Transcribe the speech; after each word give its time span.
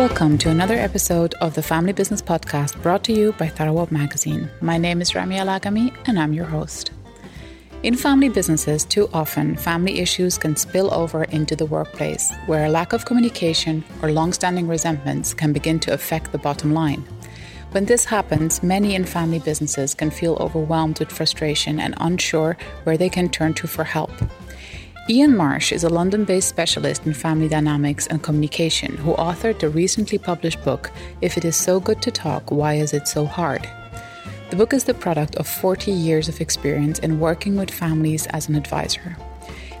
Welcome 0.00 0.38
to 0.38 0.48
another 0.48 0.76
episode 0.76 1.34
of 1.42 1.52
the 1.52 1.62
Family 1.62 1.92
Business 1.92 2.22
Podcast 2.22 2.80
brought 2.80 3.04
to 3.04 3.12
you 3.12 3.32
by 3.32 3.48
Tharawat 3.48 3.90
Magazine. 3.90 4.48
My 4.62 4.78
name 4.78 5.02
is 5.02 5.14
Rami 5.14 5.36
Alagami 5.36 5.94
and 6.06 6.18
I'm 6.18 6.32
your 6.32 6.46
host. 6.46 6.90
In 7.82 7.94
family 7.94 8.30
businesses, 8.30 8.86
too 8.86 9.10
often 9.12 9.56
family 9.56 9.98
issues 9.98 10.38
can 10.38 10.56
spill 10.56 10.90
over 10.94 11.24
into 11.24 11.54
the 11.54 11.66
workplace, 11.66 12.32
where 12.46 12.64
a 12.64 12.70
lack 12.70 12.94
of 12.94 13.04
communication 13.04 13.84
or 14.00 14.10
long 14.10 14.32
standing 14.32 14.66
resentments 14.66 15.34
can 15.34 15.52
begin 15.52 15.78
to 15.80 15.92
affect 15.92 16.32
the 16.32 16.38
bottom 16.38 16.72
line. 16.72 17.06
When 17.72 17.84
this 17.84 18.06
happens, 18.06 18.62
many 18.62 18.94
in 18.94 19.04
family 19.04 19.38
businesses 19.38 19.92
can 19.92 20.10
feel 20.10 20.36
overwhelmed 20.40 20.98
with 20.98 21.12
frustration 21.12 21.78
and 21.78 21.94
unsure 21.98 22.56
where 22.84 22.96
they 22.96 23.10
can 23.10 23.28
turn 23.28 23.52
to 23.52 23.66
for 23.66 23.84
help. 23.84 24.12
Ian 25.10 25.36
Marsh 25.36 25.72
is 25.72 25.82
a 25.82 25.88
London 25.88 26.24
based 26.24 26.48
specialist 26.48 27.04
in 27.04 27.14
family 27.14 27.48
dynamics 27.48 28.06
and 28.06 28.22
communication 28.22 28.96
who 28.96 29.14
authored 29.14 29.58
the 29.58 29.68
recently 29.68 30.18
published 30.18 30.62
book, 30.62 30.92
If 31.20 31.36
It 31.36 31.44
Is 31.44 31.56
So 31.56 31.80
Good 31.80 32.00
to 32.02 32.12
Talk, 32.12 32.52
Why 32.52 32.74
Is 32.74 32.94
It 32.94 33.08
So 33.08 33.24
Hard? 33.24 33.68
The 34.50 34.56
book 34.56 34.72
is 34.72 34.84
the 34.84 34.94
product 34.94 35.34
of 35.34 35.48
40 35.48 35.90
years 35.90 36.28
of 36.28 36.40
experience 36.40 37.00
in 37.00 37.18
working 37.18 37.56
with 37.56 37.72
families 37.72 38.28
as 38.28 38.48
an 38.48 38.54
advisor. 38.54 39.16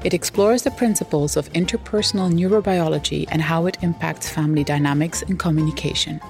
It 0.02 0.14
explores 0.14 0.62
the 0.62 0.72
principles 0.72 1.36
of 1.36 1.52
interpersonal 1.52 2.32
neurobiology 2.32 3.28
and 3.30 3.40
how 3.40 3.66
it 3.66 3.78
impacts 3.82 4.28
family 4.28 4.64
dynamics 4.64 5.22
and 5.22 5.38
communication. 5.38 6.20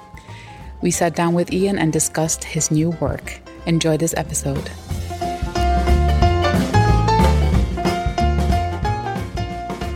We 0.83 0.91
sat 0.91 1.15
down 1.15 1.33
with 1.33 1.51
Ian 1.51 1.79
and 1.79 1.91
discussed 1.91 2.43
his 2.43 2.69
new 2.69 2.91
work. 3.01 3.39
Enjoy 3.65 3.97
this 3.97 4.13
episode. 4.15 4.69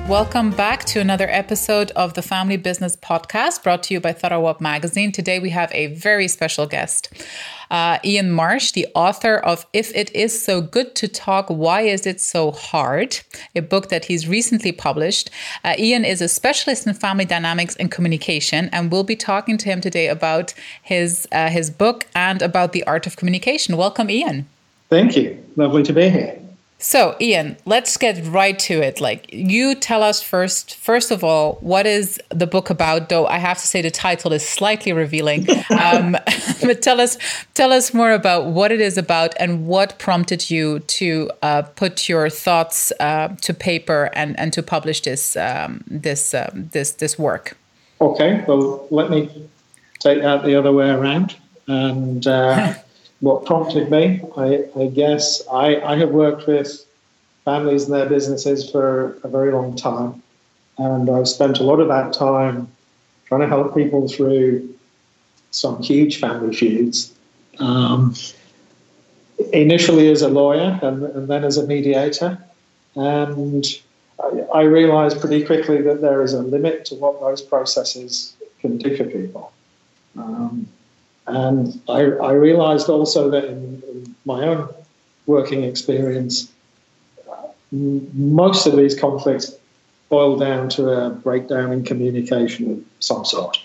Welcome 0.07 0.51
back 0.51 0.85
to 0.85 0.99
another 0.99 1.27
episode 1.27 1.89
of 1.95 2.13
the 2.13 2.21
Family 2.21 2.57
Business 2.57 2.95
Podcast 2.95 3.63
brought 3.63 3.81
to 3.84 3.95
you 3.95 3.99
by 3.99 4.13
Tharawat 4.13 4.62
Magazine. 4.62 5.12
Today 5.12 5.39
we 5.39 5.49
have 5.49 5.71
a 5.73 5.87
very 5.87 6.27
special 6.27 6.67
guest, 6.67 7.12
uh, 7.71 7.97
Ian 8.05 8.29
Marsh, 8.29 8.71
the 8.73 8.85
author 8.93 9.37
of 9.37 9.65
If 9.73 9.91
It 9.95 10.15
Is 10.15 10.39
So 10.39 10.62
Good 10.62 10.93
to 10.97 11.07
Talk, 11.07 11.47
Why 11.47 11.81
Is 11.81 12.05
It 12.05 12.21
So 12.21 12.51
Hard? 12.51 13.21
a 13.55 13.62
book 13.62 13.89
that 13.89 14.05
he's 14.05 14.27
recently 14.27 14.71
published. 14.71 15.31
Uh, 15.63 15.73
Ian 15.79 16.05
is 16.05 16.21
a 16.21 16.27
specialist 16.27 16.85
in 16.85 16.93
family 16.93 17.25
dynamics 17.25 17.75
and 17.77 17.90
communication, 17.90 18.69
and 18.71 18.91
we'll 18.91 19.03
be 19.03 19.15
talking 19.15 19.57
to 19.57 19.65
him 19.65 19.81
today 19.81 20.07
about 20.07 20.53
his, 20.84 21.27
uh, 21.31 21.49
his 21.49 21.71
book 21.71 22.05
and 22.13 22.43
about 22.43 22.73
the 22.73 22.84
art 22.84 23.07
of 23.07 23.15
communication. 23.15 23.75
Welcome, 23.75 24.12
Ian. 24.12 24.47
Thank 24.87 25.17
you. 25.17 25.43
Lovely 25.55 25.81
to 25.81 25.93
be 25.93 26.09
here. 26.09 26.45
So, 26.77 27.15
Ian, 27.21 27.55
let's 27.65 27.95
get 27.95 28.23
right 28.27 28.59
to 28.59 28.81
it. 28.81 28.99
Like, 28.99 29.31
you 29.34 29.76
tell 29.76 30.04
us 30.04 30.21
first, 30.21 30.76
first 30.76 31.09
of 31.09 31.23
all, 31.23 31.54
what 31.62 31.87
is 31.87 32.21
the 32.29 32.45
book 32.45 32.70
about? 32.70 33.07
Though 33.07 33.26
I 33.27 33.37
have 33.37 33.57
to 33.59 33.65
say 33.65 33.81
the 33.81 33.90
title 33.90 34.34
is 34.34 34.48
slightly 34.48 34.93
revealing. 34.93 35.48
Um, 35.76 36.12
but 36.62 36.81
tell 36.81 37.01
us, 37.01 37.18
tell 37.53 37.73
us 37.73 37.93
more 37.93 38.12
about 38.12 38.46
what 38.46 38.71
it 38.71 38.79
is 38.79 38.98
about 38.98 39.34
and 39.40 39.68
what 39.68 39.98
prompted 39.99 40.49
you 40.49 40.79
to 40.79 41.29
uh, 41.41 41.63
put 41.63 42.07
your 42.07 42.29
thoughts 42.29 42.91
uh, 42.99 43.29
to 43.41 43.53
paper 43.53 44.09
and, 44.13 44.40
and 44.40 44.53
to 44.53 44.63
publish 44.63 45.01
this 45.01 45.35
um, 45.35 45.84
this 45.87 46.34
um, 46.34 46.70
this 46.71 46.91
this 46.91 47.20
work. 47.20 47.57
Okay. 47.99 48.43
Well, 48.48 48.87
let 48.90 49.09
me 49.09 49.29
take 49.99 50.21
that 50.21 50.43
the 50.43 50.55
other 50.55 50.71
way 50.71 50.90
around 50.90 51.35
and. 51.68 52.26
Uh, 52.26 52.76
what 53.26 53.45
prompted 53.45 53.90
me, 53.90 54.21
I, 54.37 54.65
I 54.79 54.87
guess, 54.87 55.41
I, 55.51 55.81
I 55.81 55.98
have 55.98 56.12
worked 56.12 56.48
with 56.48 56.85
families 57.43 57.85
and 57.85 57.93
their 57.93 58.07
businesses 58.07 58.70
for 58.70 59.18
a 59.23 59.27
very 59.27 59.51
long 59.51 59.76
time. 59.76 60.21
And 60.77 61.09
I've 61.09 61.27
spent 61.27 61.59
a 61.59 61.63
lot 61.63 61.79
of 61.79 61.87
that 61.87 62.13
time 62.13 62.71
trying 63.26 63.41
to 63.41 63.48
help 63.48 63.73
people 63.73 64.07
through 64.07 64.73
some 65.52 65.81
huge 65.81 66.19
family 66.19 66.56
feuds. 66.56 67.13
Um, 67.59 68.13
initially 69.53 70.09
as 70.12 70.22
a 70.22 70.30
lawyer 70.30 70.80
and, 70.81 71.03
and, 71.03 71.28
then 71.28 71.44
as 71.44 71.57
a 71.57 71.66
mediator. 71.66 72.38
And 72.96 73.66
I, 74.22 74.59
I, 74.59 74.62
realized 74.63 75.19
pretty 75.19 75.46
quickly 75.46 75.81
that 75.81 76.02
there 76.02 76.22
is 76.22 76.34
a 76.34 76.42
limit 76.42 76.86
to 76.86 76.96
what 76.96 77.19
those 77.22 77.42
processes 77.42 78.36
can 78.59 78.78
do 78.78 78.96
for 78.96 79.06
people. 79.06 79.53
Um, 80.18 80.68
and 81.28 81.81
I, 81.90 82.02
I 82.02 82.31
realized 82.34 82.90
also 82.90 83.30
that 83.31 83.46
in, 83.46 83.81
in, 83.88 84.16
my 84.25 84.44
own 84.44 84.68
working 85.28 85.63
experience, 85.63 86.52
most 87.72 88.66
of 88.66 88.75
these 88.75 89.00
conflicts 89.00 89.56
boil 90.09 90.38
down 90.38 90.69
to 90.69 90.90
a 90.90 91.09
breakdown 91.12 91.72
in 91.72 91.84
communication 91.84 92.72
of 92.72 92.84
some 93.00 93.24
sort. 93.24 93.59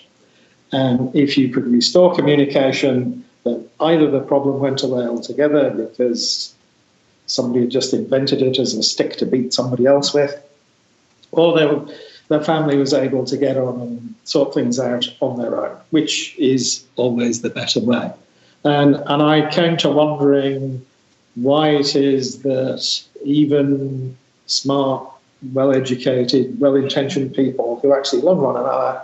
And 0.71 1.15
if 1.15 1.37
you 1.37 1.49
could 1.49 1.65
restore 1.65 2.13
communication, 2.15 3.25
then 3.43 3.67
either 3.79 4.09
the 4.09 4.21
problem 4.21 4.59
went 4.59 4.83
away 4.83 5.05
altogether 5.05 5.71
because 5.71 6.53
somebody 7.25 7.61
had 7.61 7.71
just 7.71 7.93
invented 7.93 8.41
it 8.41 8.59
as 8.59 8.73
a 8.73 8.83
stick 8.83 9.15
to 9.17 9.25
beat 9.25 9.53
somebody 9.53 9.85
else 9.85 10.13
with, 10.13 10.41
or 11.31 11.57
they 11.57 11.65
were 11.65 11.87
the 12.31 12.39
family 12.39 12.77
was 12.77 12.93
able 12.93 13.25
to 13.25 13.35
get 13.35 13.57
on 13.57 13.81
and 13.81 14.15
sort 14.23 14.53
things 14.53 14.79
out 14.79 15.05
on 15.19 15.37
their 15.37 15.53
own, 15.59 15.77
which 15.89 16.33
is 16.39 16.85
always 16.95 17.41
the 17.41 17.49
better 17.49 17.81
way. 17.81 18.09
And, 18.63 18.95
and 18.95 19.21
I 19.21 19.51
came 19.51 19.75
to 19.77 19.89
wondering 19.89 20.85
why 21.35 21.71
it 21.71 21.93
is 21.93 22.41
that 22.43 23.03
even 23.25 24.15
smart, 24.45 25.05
well 25.51 25.75
educated, 25.75 26.57
well 26.57 26.75
intentioned 26.75 27.35
people 27.35 27.79
who 27.81 27.93
actually 27.93 28.21
love 28.21 28.37
one 28.37 28.55
another 28.55 29.01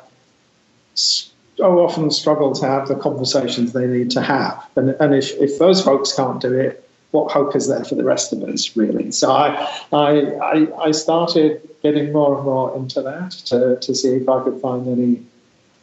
so 0.94 1.25
often 1.59 2.09
struggle 2.11 2.53
to 2.53 2.65
have 2.65 2.88
the 2.88 2.95
conversations 2.95 3.73
they 3.73 3.88
need 3.88 4.09
to 4.11 4.21
have. 4.21 4.65
And, 4.77 4.91
and 5.01 5.13
if, 5.13 5.31
if 5.41 5.59
those 5.59 5.83
folks 5.83 6.13
can't 6.13 6.39
do 6.39 6.53
it, 6.53 6.88
what 7.11 7.31
hope 7.31 7.57
is 7.57 7.67
there 7.67 7.83
for 7.83 7.95
the 7.95 8.03
rest 8.05 8.31
of 8.31 8.41
us, 8.44 8.77
really? 8.77 9.11
So 9.11 9.31
I, 9.31 9.67
I, 9.91 10.67
I 10.79 10.91
started 10.91 11.67
getting 11.88 12.12
more 12.12 12.36
and 12.36 12.46
more 12.46 12.75
into 12.75 13.02
that 13.02 13.31
to, 13.50 13.78
to 13.86 13.96
see 13.96 14.09
if 14.22 14.28
I 14.28 14.44
could 14.44 14.59
find 14.62 14.88
any 14.88 15.24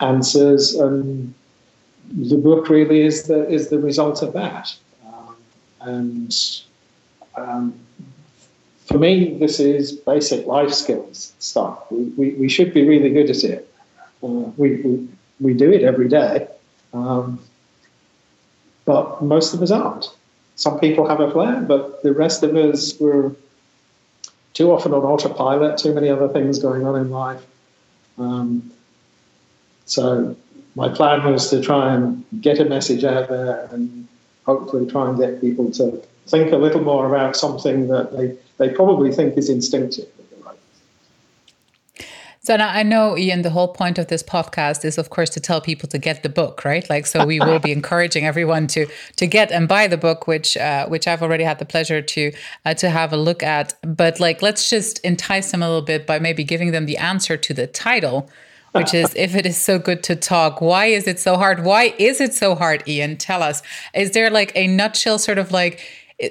answers. 0.01 0.75
And 0.75 1.35
the 2.11 2.37
book 2.37 2.69
really 2.69 3.01
is 3.03 3.25
the, 3.25 3.49
is 3.49 3.69
the 3.69 3.79
result 3.79 4.23
of 4.23 4.33
that. 4.33 4.75
Um, 5.07 5.37
and 5.81 6.37
um, 7.37 7.75
for 8.87 8.99
me, 8.99 9.39
this 9.39 9.61
is 9.61 9.93
basic 9.93 10.47
life 10.47 10.73
skills 10.73 11.33
stuff. 11.39 11.91
We, 11.91 12.03
we, 12.19 12.31
we 12.43 12.49
should 12.49 12.75
be 12.75 12.87
really 12.87 13.11
good 13.11 13.31
at 13.31 13.45
it. 13.45 13.75
Uh, 14.23 14.51
we, 14.57 14.69
we, 14.83 15.09
we 15.41 15.55
do 15.55 15.73
it 15.73 15.83
every 15.83 16.09
day. 16.09 16.49
Um, 16.93 17.41
but 18.85 19.23
most 19.23 19.55
of 19.55 19.63
us 19.63 19.71
aren't 19.71 20.15
some 20.57 20.79
people 20.79 21.09
have 21.09 21.21
a 21.21 21.31
plan, 21.31 21.67
but 21.67 22.03
the 22.03 22.13
rest 22.13 22.43
of 22.43 22.55
us 22.57 22.99
were 23.01 23.35
too 24.55 24.73
often 24.73 24.95
on 24.95 25.03
autopilot, 25.03 25.79
too 25.79 25.93
many 25.93 26.09
other 26.09 26.29
things 26.29 26.59
going 26.59 26.87
on 26.87 26.97
in 26.97 27.11
life. 27.11 27.45
Um, 28.19 28.73
so 29.85 30.37
my 30.75 30.89
plan 30.89 31.31
was 31.31 31.51
to 31.51 31.61
try 31.61 31.95
and 31.95 32.25
get 32.41 32.59
a 32.61 32.65
message 32.65 33.05
out 33.05 33.29
there 33.29 33.69
and 33.73 34.09
hopefully 34.47 34.87
try 34.91 35.09
and 35.09 35.19
get 35.19 35.41
people 35.41 35.71
to 35.73 36.03
think 36.27 36.53
a 36.53 36.57
little 36.57 36.83
more 36.83 37.07
about 37.07 37.37
something 37.37 37.89
that 37.89 38.17
they, 38.17 38.37
they 38.59 38.73
probably 38.73 39.13
think 39.13 39.37
is 39.37 39.51
instinctive. 39.51 40.09
So 42.44 42.56
now 42.56 42.69
I 42.69 42.82
know, 42.82 43.16
Ian, 43.16 43.41
the 43.41 43.49
whole 43.49 43.69
point 43.69 43.99
of 43.99 44.09
this 44.09 44.22
podcast 44.22 44.84
is, 44.84 44.99
of 44.99 45.09
course, 45.09 45.31
to 45.31 45.41
tell 45.41 45.62
people 45.62 45.88
to 45.88 45.99
get 45.99 46.22
the 46.22 46.28
book, 46.28 46.62
right? 46.62 46.88
Like, 46.91 47.06
so 47.06 47.25
we 47.25 47.41
will 47.41 47.59
be 47.59 47.72
encouraging 47.78 48.27
everyone 48.27 48.66
to 48.69 48.87
to 49.16 49.27
get 49.27 49.50
and 49.50 49.66
buy 49.66 49.87
the 49.87 49.97
book, 49.97 50.27
which 50.27 50.55
uh, 50.59 50.87
which 50.87 51.09
I've 51.09 51.22
already 51.22 51.44
had 51.44 51.59
the 51.59 51.65
pleasure 51.65 52.03
to 52.03 52.32
uh, 52.66 52.75
to 52.75 52.91
have 52.91 53.15
a 53.15 53.16
look 53.16 53.43
at. 53.43 53.72
But 53.81 54.21
like, 54.21 54.43
let's 54.43 54.69
just 54.69 54.99
entice 54.99 55.52
them 55.52 55.62
a 55.62 55.67
little 55.67 55.81
bit 55.87 56.06
by 56.06 56.19
maybe 56.19 56.44
giving 56.44 56.73
them 56.73 56.85
the 56.85 56.99
answer 56.99 57.38
to 57.38 57.55
the 57.55 57.67
title, 57.67 58.29
which 58.73 58.93
is 58.93 59.14
if 59.17 59.35
it 59.35 59.47
is 59.47 59.56
so 59.56 59.79
good 59.79 60.02
to 60.02 60.14
talk 60.14 60.61
why 60.61 60.87
is 60.87 61.06
it 61.06 61.20
so 61.20 61.37
hard 61.37 61.64
why 61.64 61.94
is 61.97 62.20
it 62.20 62.35
so 62.35 62.56
hard 62.56 62.82
ian 62.88 63.17
tell 63.17 63.40
us 63.40 63.62
is 63.94 64.11
there 64.11 64.31
like 64.31 64.50
a 64.56 64.67
nutshell 64.67 65.17
sort 65.17 65.38
of 65.38 65.52
like 65.52 65.81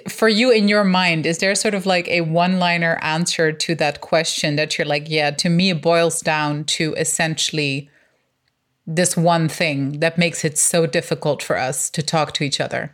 for 0.07 0.29
you 0.29 0.49
in 0.49 0.67
your 0.67 0.83
mind 0.83 1.25
is 1.25 1.39
there 1.39 1.53
sort 1.55 1.73
of 1.73 1.85
like 1.85 2.07
a 2.07 2.21
one 2.21 2.57
liner 2.57 2.97
answer 3.01 3.51
to 3.51 3.75
that 3.75 3.99
question 3.99 4.55
that 4.55 4.77
you're 4.77 4.87
like 4.87 5.09
yeah 5.09 5.29
to 5.29 5.49
me 5.49 5.71
it 5.71 5.81
boils 5.81 6.21
down 6.21 6.63
to 6.63 6.93
essentially 6.93 7.89
this 8.85 9.15
one 9.15 9.47
thing 9.47 9.99
that 9.99 10.17
makes 10.17 10.43
it 10.43 10.57
so 10.57 10.85
difficult 10.85 11.41
for 11.41 11.57
us 11.57 11.89
to 11.91 12.03
talk 12.03 12.33
to 12.33 12.43
each 12.43 12.59
other? 12.59 12.93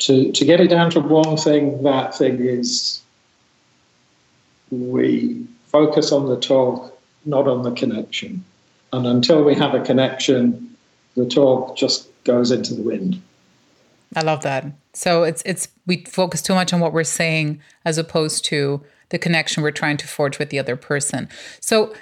To 0.00 0.32
to 0.32 0.44
get 0.44 0.60
it 0.60 0.68
down 0.68 0.90
to 0.90 1.00
one 1.00 1.36
thing 1.36 1.82
that 1.82 2.14
thing 2.14 2.40
is 2.40 3.00
we 4.70 5.46
focus 5.66 6.12
on 6.12 6.26
the 6.28 6.38
talk 6.38 6.98
not 7.24 7.48
on 7.48 7.62
the 7.62 7.70
connection. 7.70 8.44
And 8.92 9.06
until 9.06 9.42
we 9.44 9.54
have 9.54 9.74
a 9.74 9.80
connection 9.80 10.76
the 11.16 11.26
talk 11.26 11.76
just 11.76 12.08
goes 12.24 12.50
into 12.50 12.74
the 12.74 12.82
wind 12.82 13.22
I 14.16 14.22
love 14.22 14.42
that. 14.42 14.66
So 14.92 15.24
it's 15.24 15.42
it's 15.44 15.68
we 15.86 16.04
focus 16.04 16.42
too 16.42 16.54
much 16.54 16.72
on 16.72 16.80
what 16.80 16.92
we're 16.92 17.04
saying 17.04 17.60
as 17.84 17.98
opposed 17.98 18.44
to 18.46 18.82
the 19.10 19.18
connection 19.18 19.62
we're 19.62 19.70
trying 19.70 19.96
to 19.98 20.08
forge 20.08 20.38
with 20.38 20.50
the 20.50 20.58
other 20.58 20.76
person. 20.76 21.28
So 21.60 21.94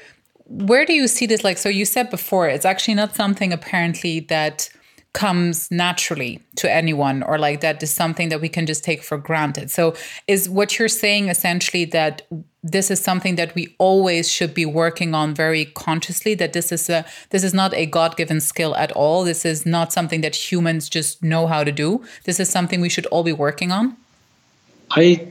where 0.46 0.84
do 0.84 0.92
you 0.92 1.08
see 1.08 1.26
this? 1.26 1.44
Like, 1.44 1.58
so 1.58 1.68
you 1.68 1.84
said 1.84 2.10
before, 2.10 2.48
it's 2.48 2.64
actually 2.64 2.94
not 2.94 3.14
something 3.14 3.52
apparently 3.52 4.20
that 4.20 4.68
comes 5.12 5.70
naturally 5.70 6.40
to 6.56 6.70
anyone 6.70 7.22
or 7.22 7.38
like 7.38 7.60
that 7.60 7.82
is 7.82 7.92
something 7.92 8.30
that 8.30 8.40
we 8.40 8.48
can 8.48 8.64
just 8.64 8.82
take 8.82 9.02
for 9.02 9.18
granted. 9.18 9.70
So 9.70 9.94
is 10.26 10.48
what 10.48 10.78
you're 10.78 10.88
saying 10.88 11.28
essentially 11.28 11.84
that 11.86 12.22
this 12.62 12.90
is 12.90 13.00
something 13.00 13.36
that 13.36 13.54
we 13.54 13.74
always 13.78 14.30
should 14.30 14.54
be 14.54 14.64
working 14.64 15.14
on 15.14 15.34
very 15.34 15.66
consciously 15.66 16.34
that 16.36 16.54
this 16.54 16.72
is 16.72 16.88
a 16.88 17.04
this 17.30 17.44
is 17.44 17.52
not 17.52 17.74
a 17.74 17.84
god-given 17.84 18.40
skill 18.40 18.74
at 18.76 18.92
all. 18.92 19.24
This 19.24 19.44
is 19.44 19.66
not 19.66 19.92
something 19.92 20.22
that 20.22 20.34
humans 20.34 20.88
just 20.88 21.22
know 21.22 21.46
how 21.46 21.62
to 21.64 21.72
do. 21.72 22.02
This 22.24 22.40
is 22.40 22.48
something 22.48 22.80
we 22.80 22.88
should 22.88 23.06
all 23.06 23.24
be 23.24 23.32
working 23.32 23.70
on. 23.70 23.96
I 24.92 25.26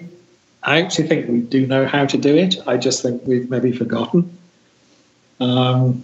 I 0.63 0.81
actually 0.81 1.07
think 1.07 1.27
we 1.27 1.39
do 1.39 1.65
know 1.65 1.87
how 1.87 2.05
to 2.05 2.17
do 2.17 2.35
it. 2.35 2.55
I 2.67 2.77
just 2.77 3.01
think 3.01 3.25
we've 3.25 3.49
maybe 3.49 3.71
forgotten. 3.71 4.37
Um, 5.39 6.03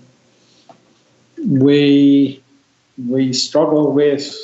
we 1.45 2.41
we 2.97 3.33
struggle 3.33 3.91
with 3.91 4.35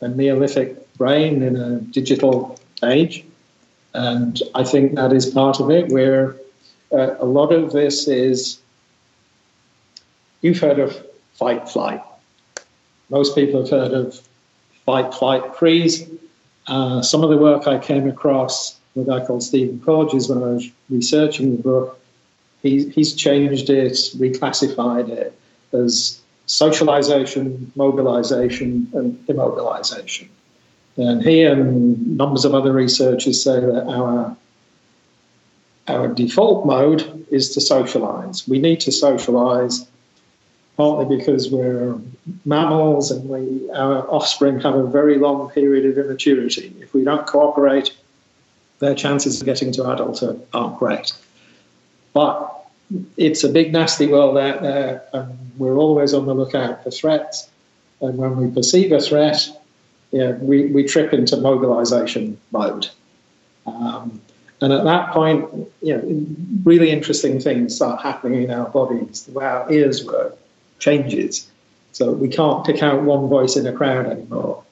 a 0.00 0.08
Neolithic 0.08 0.92
brain 0.94 1.42
in 1.42 1.56
a 1.56 1.80
digital 1.80 2.58
age, 2.84 3.24
and 3.94 4.42
I 4.54 4.64
think 4.64 4.94
that 4.94 5.12
is 5.12 5.26
part 5.26 5.60
of 5.60 5.70
it. 5.70 5.90
Where 5.90 6.36
uh, 6.92 7.16
a 7.18 7.24
lot 7.24 7.52
of 7.52 7.72
this 7.72 8.08
is 8.08 8.58
you've 10.40 10.58
heard 10.58 10.78
of 10.78 10.96
fight 11.34 11.68
flight. 11.68 12.02
Most 13.10 13.34
people 13.34 13.60
have 13.60 13.70
heard 13.70 13.92
of 13.92 14.20
fight 14.84 15.12
flight 15.14 15.56
freeze. 15.56 16.08
Uh, 16.66 17.00
some 17.02 17.22
of 17.22 17.30
the 17.30 17.36
work 17.36 17.66
I 17.66 17.78
came 17.78 18.08
across 18.08 18.78
with 18.96 19.08
a 19.08 19.10
guy 19.10 19.26
called 19.26 19.42
Stephen 19.42 19.78
Porges 19.78 20.28
when 20.28 20.42
I 20.42 20.52
was 20.52 20.70
researching 20.88 21.56
the 21.56 21.62
book, 21.62 22.00
he, 22.62 22.88
he's 22.88 23.14
changed 23.14 23.70
it, 23.70 23.92
reclassified 23.92 25.08
it 25.10 25.38
as 25.72 26.20
socialization, 26.46 27.70
mobilization, 27.74 28.88
and 28.94 29.26
immobilization. 29.26 30.28
And 30.96 31.22
he 31.22 31.42
and 31.42 32.16
numbers 32.16 32.44
of 32.44 32.54
other 32.54 32.72
researchers 32.72 33.42
say 33.42 33.60
that 33.60 33.86
our 33.86 34.36
our 35.88 36.08
default 36.08 36.66
mode 36.66 37.26
is 37.30 37.50
to 37.54 37.60
socialize. 37.60 38.48
We 38.48 38.58
need 38.58 38.80
to 38.80 38.90
socialize 38.92 39.86
partly 40.76 41.16
because 41.16 41.50
we're 41.50 41.98
mammals 42.44 43.10
and 43.10 43.28
we, 43.28 43.70
our 43.70 44.08
offspring 44.10 44.60
have 44.60 44.74
a 44.74 44.86
very 44.86 45.16
long 45.18 45.48
period 45.50 45.86
of 45.86 46.04
immaturity. 46.04 46.74
If 46.80 46.92
we 46.92 47.04
don't 47.04 47.26
cooperate, 47.26 47.96
their 48.80 48.94
chances 48.94 49.40
of 49.40 49.46
getting 49.46 49.72
to 49.72 49.90
adulthood 49.90 50.44
aren't 50.52 50.78
great. 50.78 51.12
But 52.12 52.55
it's 53.16 53.44
a 53.44 53.48
big, 53.48 53.72
nasty 53.72 54.06
world 54.06 54.38
out 54.38 54.62
there, 54.62 55.02
and 55.12 55.38
we're 55.58 55.76
always 55.76 56.14
on 56.14 56.26
the 56.26 56.34
lookout 56.34 56.84
for 56.84 56.90
threats. 56.90 57.48
And 58.00 58.16
when 58.16 58.36
we 58.36 58.50
perceive 58.50 58.92
a 58.92 59.00
threat, 59.00 59.48
yeah, 60.12 60.32
we, 60.32 60.66
we 60.66 60.84
trip 60.84 61.12
into 61.12 61.36
mobilization 61.36 62.38
mode. 62.52 62.88
Um, 63.66 64.20
and 64.60 64.72
at 64.72 64.84
that 64.84 65.10
point, 65.10 65.50
you 65.82 65.96
know, 65.96 66.26
really 66.64 66.90
interesting 66.90 67.40
things 67.40 67.74
start 67.74 68.00
happening 68.00 68.44
in 68.44 68.50
our 68.50 68.68
bodies. 68.68 69.24
The 69.24 69.32
way 69.32 69.44
our 69.44 69.70
ears 69.70 70.04
work 70.04 70.38
changes. 70.78 71.48
So 71.92 72.12
we 72.12 72.28
can't 72.28 72.64
pick 72.64 72.82
out 72.82 73.02
one 73.02 73.28
voice 73.28 73.56
in 73.56 73.66
a 73.66 73.72
crowd 73.72 74.06
anymore. 74.06 74.62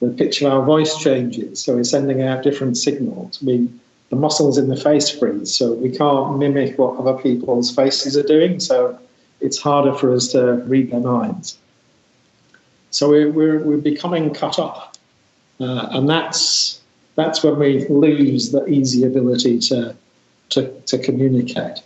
The 0.00 0.10
pitch 0.10 0.42
of 0.42 0.52
our 0.52 0.62
voice 0.64 0.96
changes. 0.98 1.60
So 1.64 1.76
we're 1.76 1.84
sending 1.84 2.22
out 2.22 2.42
different 2.42 2.76
signals. 2.76 3.42
We 3.42 3.68
the 4.10 4.16
muscles 4.16 4.56
in 4.56 4.68
the 4.68 4.76
face 4.76 5.10
freeze, 5.10 5.54
so 5.54 5.72
we 5.72 5.90
can't 5.90 6.38
mimic 6.38 6.78
what 6.78 6.98
other 6.98 7.14
people's 7.14 7.74
faces 7.74 8.16
are 8.16 8.22
doing. 8.22 8.58
So 8.58 8.98
it's 9.40 9.58
harder 9.58 9.94
for 9.94 10.14
us 10.14 10.28
to 10.28 10.54
read 10.66 10.90
their 10.90 11.00
minds. 11.00 11.58
So 12.90 13.10
we're, 13.10 13.30
we're, 13.30 13.58
we're 13.58 13.76
becoming 13.76 14.32
cut 14.32 14.58
off. 14.58 14.96
Uh, 15.60 15.88
and 15.90 16.08
that's, 16.08 16.80
that's 17.16 17.42
when 17.42 17.58
we 17.58 17.86
lose 17.88 18.50
the 18.50 18.64
easy 18.66 19.04
ability 19.04 19.58
to, 19.58 19.94
to, 20.50 20.80
to 20.86 20.98
communicate. 20.98 21.80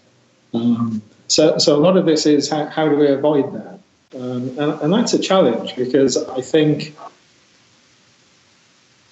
Um, 0.54 1.02
so, 1.28 1.58
so 1.58 1.74
a 1.76 1.80
lot 1.80 1.96
of 1.96 2.06
this 2.06 2.26
is 2.26 2.48
how, 2.48 2.66
how 2.66 2.88
do 2.88 2.96
we 2.96 3.08
avoid 3.08 3.52
that? 3.54 3.80
Um, 4.14 4.48
and, 4.58 4.80
and 4.82 4.92
that's 4.92 5.14
a 5.14 5.18
challenge 5.18 5.74
because 5.74 6.16
I 6.16 6.42
think 6.42 6.94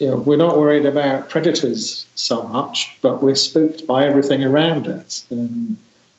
you 0.00 0.06
know, 0.06 0.17
we're 0.17 0.37
not 0.37 0.58
worried 0.58 0.87
about 0.87 1.29
predators 1.29 2.06
so 2.14 2.43
much, 2.49 2.97
but 3.02 3.23
we're 3.23 3.35
spooked 3.35 3.87
by 3.87 4.06
everything 4.06 4.43
around 4.43 4.88
us. 4.88 5.26
And 5.31 5.76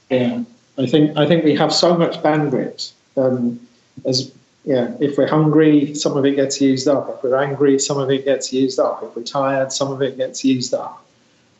yeah, 0.09 0.43
I 0.77 0.85
think 0.85 1.17
I 1.17 1.25
think 1.25 1.43
we 1.43 1.55
have 1.55 1.73
so 1.73 1.97
much 1.97 2.17
bandwidth. 2.21 2.91
Um, 3.17 3.59
as 4.05 4.31
yeah, 4.65 4.93
if 4.99 5.17
we're 5.17 5.27
hungry, 5.27 5.95
some 5.95 6.15
of 6.15 6.25
it 6.25 6.35
gets 6.35 6.61
used 6.61 6.87
up. 6.87 7.09
If 7.09 7.23
we're 7.23 7.41
angry, 7.41 7.79
some 7.79 7.97
of 7.97 8.11
it 8.11 8.23
gets 8.23 8.53
used 8.53 8.79
up. 8.79 9.01
If 9.01 9.15
we're 9.15 9.23
tired, 9.23 9.71
some 9.71 9.91
of 9.91 10.03
it 10.03 10.15
gets 10.15 10.45
used 10.45 10.75
up. 10.75 11.03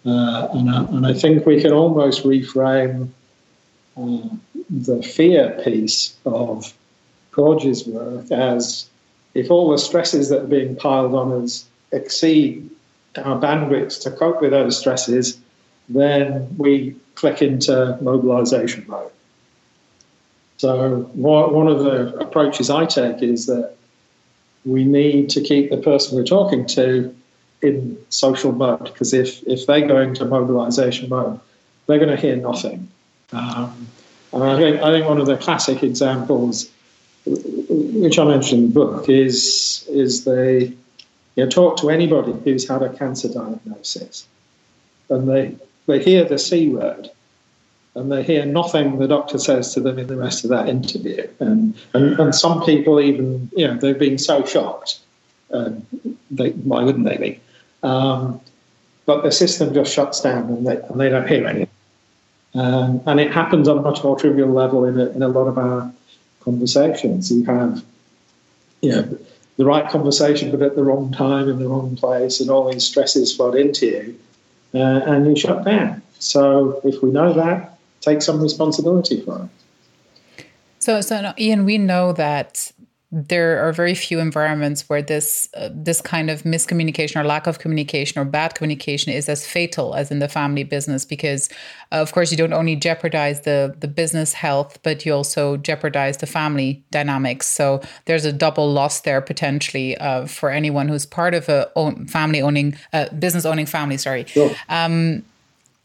Uh, 0.06 0.48
and, 0.54 0.70
I, 0.70 0.84
and 0.84 1.08
I 1.08 1.14
think 1.14 1.46
we 1.48 1.60
can 1.60 1.72
almost 1.72 2.24
reframe 2.24 3.10
uh, 3.98 4.30
the 4.70 5.02
fear 5.02 5.60
piece 5.64 6.16
of 6.26 6.72
Porges' 7.32 7.88
work 7.88 8.32
as 8.32 8.88
if 9.34 9.50
all 9.50 9.72
the 9.72 9.78
stresses 9.80 10.30
that 10.30 10.44
are 10.44 10.48
being 10.48 10.76
piled 10.76 11.16
on 11.16 11.44
us 11.44 11.66
exceed 11.92 12.70
our 13.18 13.40
bandwidth 13.40 14.02
to 14.02 14.12
cope 14.12 14.42
with 14.42 14.52
those 14.52 14.78
stresses, 14.78 15.38
then 15.90 16.48
we 16.58 16.96
click 17.16 17.42
into 17.42 17.98
mobilization 18.02 18.86
mode. 18.88 19.12
So, 20.58 21.10
one 21.14 21.68
of 21.68 21.84
the 21.84 22.16
approaches 22.18 22.70
I 22.70 22.86
take 22.86 23.24
is 23.24 23.48
that 23.48 23.76
we 24.64 24.86
need 24.86 25.30
to 25.32 25.42
keep 25.42 25.72
the 25.72 25.78
person 25.78 26.16
we're 26.16 26.24
talking 26.24 26.68
to 26.68 27.16
in 27.62 27.98
social 28.10 28.52
mode 28.52 28.84
because 28.84 29.14
if, 29.14 29.42
if 29.48 29.66
they 29.66 29.82
go 29.82 30.00
into 30.00 30.26
mobilization 30.26 31.10
mode, 31.10 31.40
they're 31.88 31.98
going 31.98 32.10
to 32.10 32.16
hear 32.16 32.36
nothing. 32.36 32.90
Um, 33.34 33.88
and 34.34 34.44
I 34.44 34.58
think, 34.58 34.82
I 34.82 34.92
think 34.92 35.08
one 35.08 35.20
of 35.20 35.26
the 35.26 35.38
classic 35.38 35.84
examples, 35.84 36.70
which 37.26 38.18
I 38.20 38.24
mentioned 38.24 38.64
in 38.64 38.68
the 38.68 38.74
book, 38.74 39.10
is, 39.10 39.88
is 39.90 40.26
the 40.26 40.74
you 41.36 41.44
know, 41.44 41.50
talk 41.50 41.78
to 41.78 41.90
anybody 41.90 42.34
who's 42.44 42.68
had 42.68 42.82
a 42.82 42.90
cancer 42.94 43.30
diagnosis, 43.30 44.28
and 45.10 45.30
they 45.30 45.56
they 45.88 46.04
hear 46.04 46.24
the 46.26 46.38
C 46.38 46.70
word, 46.70 47.10
and 47.96 48.12
they 48.12 48.24
hear 48.24 48.46
nothing 48.46 49.00
the 49.00 49.08
doctor 49.08 49.38
says 49.38 49.74
to 49.74 49.80
them 49.80 50.00
in 50.00 50.08
the 50.08 50.18
rest 50.18 50.44
of 50.44 50.50
that 50.50 50.70
interview. 50.70 51.28
And 51.40 51.76
and, 51.94 52.20
and 52.20 52.36
some 52.36 52.64
people 52.64 53.00
even 53.00 53.50
you 53.56 53.68
know 53.68 53.76
they've 53.76 53.98
been 53.98 54.18
so 54.18 54.46
shocked. 54.46 55.00
Um, 55.54 55.86
they, 56.30 56.52
why 56.52 56.84
wouldn't 56.84 57.06
they 57.06 57.18
be? 57.18 57.40
Um, 57.84 58.40
but 59.06 59.24
the 59.24 59.32
system 59.32 59.74
just 59.74 59.94
shuts 59.94 60.22
down 60.22 60.44
and 60.44 60.66
they, 60.66 60.78
and 60.78 61.00
they 61.00 61.10
don't 61.10 61.28
hear 61.28 61.46
anything. 61.46 61.68
Um, 62.54 63.02
and 63.06 63.20
it 63.20 63.32
happens 63.32 63.68
on 63.68 63.78
a 63.78 63.82
much 63.82 64.04
more 64.04 64.18
trivial 64.18 64.50
level 64.50 64.86
in 64.86 65.00
a, 65.00 65.08
in 65.08 65.24
a 65.24 65.28
lot 65.28 65.48
of 65.48 65.58
our 65.58 65.92
conversations. 66.42 67.32
You 67.32 67.44
have, 67.46 67.84
you 68.82 68.92
know, 68.92 69.18
the 69.58 69.66
right 69.66 69.90
conversation, 69.90 70.52
but 70.52 70.62
at 70.62 70.76
the 70.76 70.84
wrong 70.84 71.12
time 71.12 71.50
in 71.50 71.60
the 71.60 71.68
wrong 71.68 71.96
place, 71.96 72.40
and 72.40 72.50
all 72.50 72.72
these 72.72 72.84
stresses 72.84 73.36
flood 73.36 73.56
into 73.56 73.86
you, 73.86 74.20
uh, 74.74 74.78
and 74.78 75.26
you 75.28 75.36
shut 75.36 75.66
down. 75.66 76.02
So 76.20 76.82
if 76.84 77.02
we 77.02 77.12
know 77.12 77.34
that, 77.34 77.78
take 78.02 78.22
some 78.22 78.42
responsibility 78.42 79.22
for 79.22 79.44
it. 79.44 80.46
So, 80.80 81.02
so 81.02 81.34
Ian, 81.38 81.66
we 81.66 81.78
know 81.78 82.12
that 82.14 82.72
there 83.14 83.68
are 83.68 83.74
very 83.74 83.94
few 83.94 84.20
environments 84.20 84.88
where 84.88 85.02
this 85.02 85.50
uh, 85.56 85.70
this 85.74 86.00
kind 86.00 86.30
of 86.30 86.44
miscommunication 86.44 87.20
or 87.20 87.26
lack 87.26 87.46
of 87.46 87.60
communication 87.60 88.22
or 88.22 88.24
bad 88.24 88.56
communication 88.56 89.12
is 89.12 89.28
as 89.28 89.46
fatal 89.46 89.96
as 89.96 90.12
in 90.12 90.20
the 90.20 90.30
family 90.30 90.64
business 90.64 91.04
because 91.04 91.50
uh, 91.92 91.96
of 91.96 92.14
course 92.14 92.32
you 92.32 92.38
don't 92.38 92.54
only 92.54 92.74
jeopardize 92.76 93.42
the 93.42 93.76
the 93.80 93.88
business 93.88 94.32
health 94.32 94.80
but 94.84 95.06
you 95.06 95.14
also 95.14 95.58
jeopardize 95.58 96.18
the 96.18 96.26
family 96.26 96.82
dynamics 96.92 97.48
so 97.48 97.82
there's 98.06 98.24
a 98.24 98.32
double 98.32 98.72
loss 98.72 99.02
there 99.02 99.20
potentially 99.20 99.98
uh, 99.98 100.26
for 100.26 100.50
anyone 100.50 100.88
who's 100.88 101.06
part 101.06 101.34
of 101.34 101.50
a 101.50 101.70
own 101.76 102.08
family 102.08 102.42
owning 102.42 102.74
uh, 102.94 103.10
business 103.20 103.46
owning 103.46 103.66
family 103.66 103.98
sorry 103.98 104.24
sure. 104.26 104.52
um, 104.70 105.22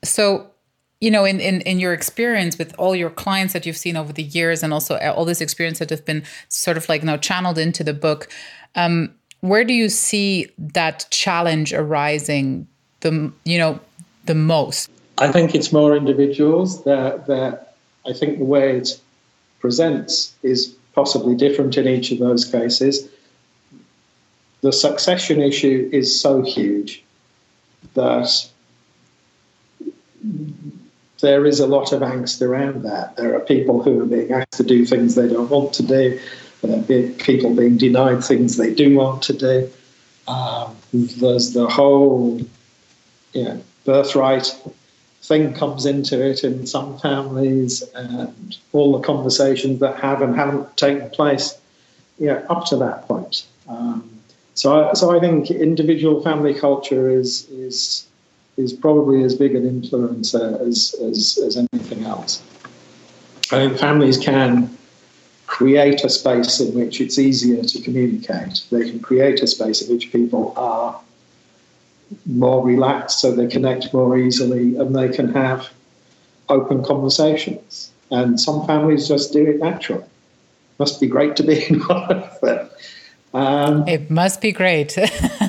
so 0.05 0.49
you 1.07 1.13
know 1.13 1.25
in, 1.25 1.39
in 1.41 1.61
in 1.63 1.79
your 1.79 1.93
experience 1.93 2.59
with 2.59 2.75
all 2.79 2.95
your 2.97 3.11
clients 3.11 3.53
that 3.53 3.65
you've 3.65 3.77
seen 3.87 3.97
over 3.97 4.13
the 4.13 4.25
years 4.25 4.63
and 4.65 4.73
also 4.73 4.97
all 5.15 5.25
this 5.25 5.41
experience 5.41 5.79
that 5.79 5.91
have 5.91 6.05
been 6.05 6.23
sort 6.49 6.77
of 6.77 6.89
like 6.89 7.03
now 7.05 7.17
channeled 7.17 7.59
into 7.59 7.85
the 7.85 7.95
book 7.95 8.29
um, 8.75 9.15
where 9.41 9.65
do 9.65 9.73
you 9.73 9.89
see 9.89 10.49
that 10.59 11.07
challenge 11.11 11.73
arising 11.73 12.67
the 13.01 13.33
you 13.45 13.59
know 13.59 13.79
the 14.25 14.35
most? 14.35 14.91
I 15.19 15.31
think 15.31 15.55
it's 15.55 15.73
more 15.73 15.97
individuals 15.97 16.85
that 16.85 17.27
that 17.27 17.75
i 18.07 18.13
think 18.13 18.39
the 18.39 18.45
way 18.45 18.77
it 18.77 19.01
presents 19.61 20.35
is 20.43 20.75
possibly 20.95 21.35
different 21.35 21.77
in 21.77 21.87
each 21.87 22.11
of 22.13 22.19
those 22.19 22.45
cases. 22.45 23.09
The 24.63 24.73
succession 24.73 25.41
issue 25.41 25.89
is 25.93 26.21
so 26.21 26.43
huge 26.43 27.05
that 27.95 28.29
there 31.21 31.47
is 31.47 31.61
a 31.61 31.67
lot 31.67 31.93
of 31.93 32.03
angst 32.03 32.43
around 32.43 32.83
that. 32.83 33.17
There 33.17 33.35
are 33.35 33.41
people 33.41 33.83
who 33.83 34.03
are 34.03 34.07
being 34.07 34.33
asked 34.33 34.53
to 34.55 34.63
do 34.63 34.85
things 34.85 35.15
they 35.15 35.29
don't 35.29 35.49
want 35.49 35.73
to 35.75 35.83
do. 35.83 36.21
There 36.63 36.79
are 36.79 37.13
people 37.13 37.55
being 37.55 37.77
denied 37.77 38.25
things 38.25 38.57
they 38.57 38.75
do 38.75 38.97
want 38.97 39.23
to 39.23 39.33
do. 39.33 39.71
Um, 40.29 40.77
there's 40.93 41.53
the 41.53 41.69
whole 41.69 42.41
you 43.33 43.45
know, 43.45 43.63
birthright 43.85 44.47
thing 45.23 45.55
comes 45.55 45.87
into 45.87 46.25
it 46.25 46.45
in 46.45 46.67
some 46.67 46.99
families, 46.99 47.83
and 47.95 48.57
all 48.73 48.93
the 48.99 49.05
conversations 49.05 49.81
that 49.81 49.99
have 50.01 50.23
and 50.23 50.37
haven't 50.37 50.77
taken 50.77 51.11
place 51.11 51.59
you 52.19 52.27
know, 52.29 52.45
up 52.49 52.65
to 52.67 52.77
that 52.77 53.07
point. 53.07 53.47
Um, 53.69 54.11
so, 54.55 54.89
I, 54.89 54.95
so 54.95 55.15
I 55.15 55.21
think 55.21 55.51
individual 55.51 56.23
family 56.23 56.55
culture 56.55 57.11
is 57.11 57.49
is 57.51 58.07
is 58.57 58.73
probably 58.73 59.23
as 59.23 59.35
big 59.35 59.55
an 59.55 59.63
influencer 59.63 60.61
as, 60.67 60.95
as, 61.03 61.39
as 61.45 61.57
anything 61.57 62.05
else. 62.05 62.43
I 63.53 63.67
think 63.67 63.79
families 63.79 64.19
can 64.19 64.77
create 65.47 66.05
a 66.05 66.09
space 66.09 66.61
in 66.61 66.75
which 66.75 67.01
it's 67.01 67.19
easier 67.19 67.63
to 67.63 67.81
communicate. 67.81 68.65
They 68.71 68.91
can 68.91 69.01
create 69.01 69.43
a 69.43 69.47
space 69.47 69.83
in 69.83 69.95
which 69.95 70.11
people 70.11 70.53
are 70.57 71.01
more 72.25 72.65
relaxed 72.65 73.21
so 73.21 73.33
they 73.33 73.47
connect 73.47 73.93
more 73.93 74.17
easily 74.17 74.77
and 74.77 74.95
they 74.95 75.09
can 75.09 75.33
have 75.33 75.69
open 76.49 76.85
conversations. 76.85 77.91
And 78.11 78.39
some 78.41 78.67
families 78.67 79.09
just 79.09 79.33
do 79.33 79.47
it 79.47 79.59
naturally. 79.59 80.05
Must 80.79 81.01
be 81.01 81.07
great 81.07 81.37
to 81.37 81.43
be 81.43 81.65
in 81.69 81.81
one 81.81 82.13
of 82.13 82.41
them. 82.41 82.71
Um, 83.35 83.89
it 83.89 84.11
must 84.11 84.41
be 84.41 84.53
great. 84.53 84.97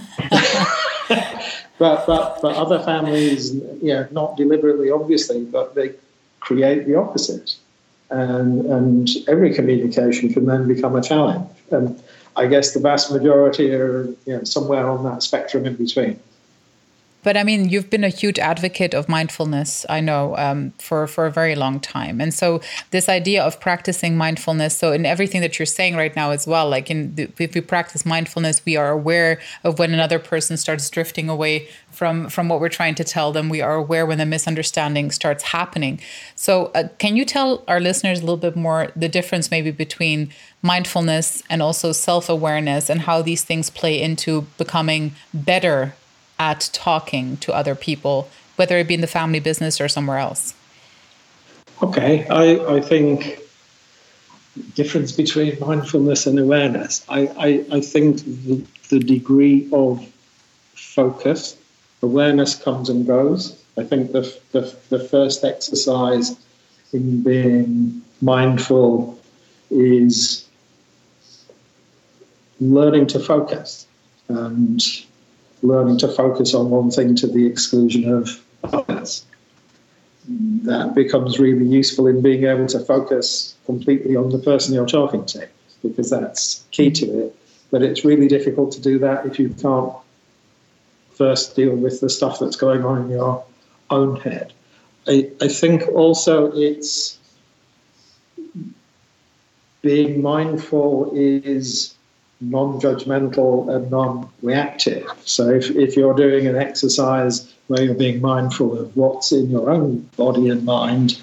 but, 1.80 2.08
but, 2.08 2.42
but 2.42 2.56
other 2.56 2.80
families, 2.80 3.54
you 3.54 3.94
know, 3.94 4.08
not 4.12 4.38
deliberately, 4.38 4.90
obviously, 4.90 5.44
but 5.46 5.76
they 5.76 5.94
create 6.40 6.86
the 6.86 6.96
opposite. 6.96 7.56
And, 8.10 8.66
and 8.66 9.10
every 9.28 9.54
communication 9.54 10.34
can 10.34 10.46
then 10.46 10.68
become 10.68 10.96
a 10.96 11.02
challenge. 11.02 11.50
And 11.72 12.02
I 12.36 12.48
guess 12.48 12.74
the 12.74 12.80
vast 12.80 13.12
majority 13.12 13.74
are 13.74 14.06
you 14.26 14.38
know, 14.38 14.44
somewhere 14.44 14.88
on 14.90 15.04
that 15.04 15.24
spectrum 15.24 15.66
in 15.66 15.76
between. 15.76 16.20
But 17.24 17.36
I 17.36 17.44
mean, 17.44 17.70
you've 17.70 17.90
been 17.90 18.04
a 18.04 18.10
huge 18.10 18.40
advocate 18.40 18.94
of 18.94 19.10
mindfulness, 19.10 19.86
I 19.90 20.00
know, 20.00 20.38
um, 20.38 20.72
for 20.80 21.08
for 21.08 21.26
a 21.26 21.32
very 21.32 21.56
long 21.56 21.80
time. 21.80 22.22
And 22.22 22.34
so 22.34 22.62
this 22.92 23.10
idea 23.10 23.44
of 23.44 23.60
practicing 23.60 24.16
mindfulness, 24.16 24.78
so 24.78 24.92
in 24.94 25.06
everything 25.06 25.42
that 25.42 25.60
you're 25.60 25.66
saying 25.66 25.96
right 25.96 26.16
now 26.16 26.32
as 26.32 26.48
well, 26.48 26.70
like 26.70 26.90
in 26.90 27.16
the, 27.16 27.30
if 27.40 27.54
we 27.54 27.62
practice 27.62 28.06
mindfulness, 28.06 28.64
we 28.66 28.78
are 28.78 28.90
aware 28.90 29.40
of 29.64 29.80
when 29.80 29.94
another 29.94 30.20
person 30.20 30.58
starts 30.58 30.90
drifting 30.90 31.28
away 31.28 31.68
from 31.92 32.30
from 32.30 32.50
what 32.50 32.60
we're 32.60 32.70
trying 32.70 32.96
to 32.96 33.04
tell 33.04 33.32
them. 33.32 33.50
We 33.50 33.62
are 33.62 33.76
aware 33.76 34.06
when 34.06 34.20
the 34.20 34.26
misunderstanding 34.26 35.12
starts 35.12 35.44
happening. 35.44 36.00
So 36.36 36.72
uh, 36.76 36.90
can 36.98 37.18
you 37.18 37.26
tell 37.26 37.64
our 37.68 37.80
listeners 37.80 38.20
a 38.20 38.22
little 38.22 38.38
bit 38.38 38.56
more 38.56 38.92
the 38.96 39.10
difference 39.10 39.52
maybe 39.52 39.72
between 39.72 40.30
mindfulness 40.62 41.44
and 41.50 41.62
also 41.62 41.92
self 41.92 42.30
awareness 42.30 42.90
and 42.90 43.02
how 43.02 43.22
these 43.22 43.44
things 43.44 43.70
play 43.70 44.02
into 44.02 44.42
becoming 44.58 45.14
better 45.34 45.94
at 46.39 46.70
talking 46.74 47.38
to 47.38 47.53
other 47.53 47.75
people, 47.75 48.29
whether 48.56 48.77
it 48.77 48.88
be 48.88 48.94
in 48.94 49.01
the 49.01 49.08
family 49.08 49.39
business 49.39 49.79
or 49.82 49.88
somewhere 49.88 50.17
else? 50.17 50.53
Okay, 51.82 52.27
I, 52.27 52.75
I 52.75 52.82
think 52.82 53.39
difference 54.75 55.12
between 55.12 55.60
mindfulness 55.60 56.25
and 56.25 56.39
awareness. 56.39 57.06
I, 57.10 57.27
I, 57.38 57.65
I 57.77 57.82
think 57.82 58.24
the, 58.24 58.63
the 58.89 59.00
degree 59.00 59.70
of 59.72 60.03
focus, 60.74 61.58
awareness 62.01 62.56
comes 62.56 62.89
and 62.89 63.06
goes. 63.06 63.62
I 63.77 63.84
think 63.84 64.12
the, 64.12 64.36
the, 64.51 64.75
the 64.89 65.00
first 65.00 65.44
exercise 65.44 66.36
in 66.94 67.22
being 67.22 68.01
mindful 68.22 69.20
is 69.70 70.48
learning 72.60 73.08
to 73.08 73.20
focus. 73.20 73.86
And 74.29 74.84
learning 75.62 75.98
to 76.00 76.08
focus 76.08 76.54
on 76.54 76.70
one 76.70 76.92
thing 76.92 77.16
to 77.16 77.28
the 77.28 77.46
exclusion 77.46 78.12
of 78.12 78.44
others. 78.64 79.26
That 80.64 80.94
becomes 80.94 81.40
really 81.40 81.66
useful 81.66 82.08
in 82.08 82.22
being 82.22 82.44
able 82.46 82.68
to 82.68 82.80
focus 82.80 83.56
completely 83.66 84.16
on 84.16 84.30
the 84.30 84.40
person 84.40 84.74
you're 84.74 84.86
talking 84.86 85.26
to, 85.28 85.48
because 85.82 86.10
that's 86.10 86.66
key 86.72 86.92
to 86.92 87.06
it. 87.26 87.36
But 87.72 87.82
it's 87.82 88.06
really 88.06 88.28
difficult 88.28 88.72
to 88.74 88.82
do 88.82 89.00
that 89.00 89.26
if 89.26 89.40
you 89.40 89.50
can't 89.50 89.94
first 91.12 91.56
deal 91.56 91.76
with 91.76 92.00
the 92.00 92.10
stuff 92.10 92.40
that's 92.40 92.56
going 92.56 92.84
on 92.84 93.04
in 93.04 93.10
your 93.10 93.44
own 93.90 94.18
head. 94.18 94.54
I, 95.08 95.32
I 95.42 95.48
think 95.48 95.88
also 95.88 96.52
it's 96.54 97.18
being 99.82 100.22
mindful 100.22 101.12
is 101.14 101.96
non-judgmental 102.39 103.74
and 103.75 103.89
non-reactive. 103.89 105.08
So 105.25 105.50
if, 105.50 105.72
if 105.72 105.96
you're 105.96 106.13
doing 106.13 106.48
an 106.48 106.56
exercise 106.56 107.53
where 107.67 107.84
you're 107.84 107.96
being 107.96 108.22
mindful 108.22 108.77
of 108.79 108.96
what's 108.96 109.32
in 109.32 109.50
your 109.50 109.70
own 109.70 110.10
body 110.17 110.50
and 110.50 110.63
mind, 110.63 111.20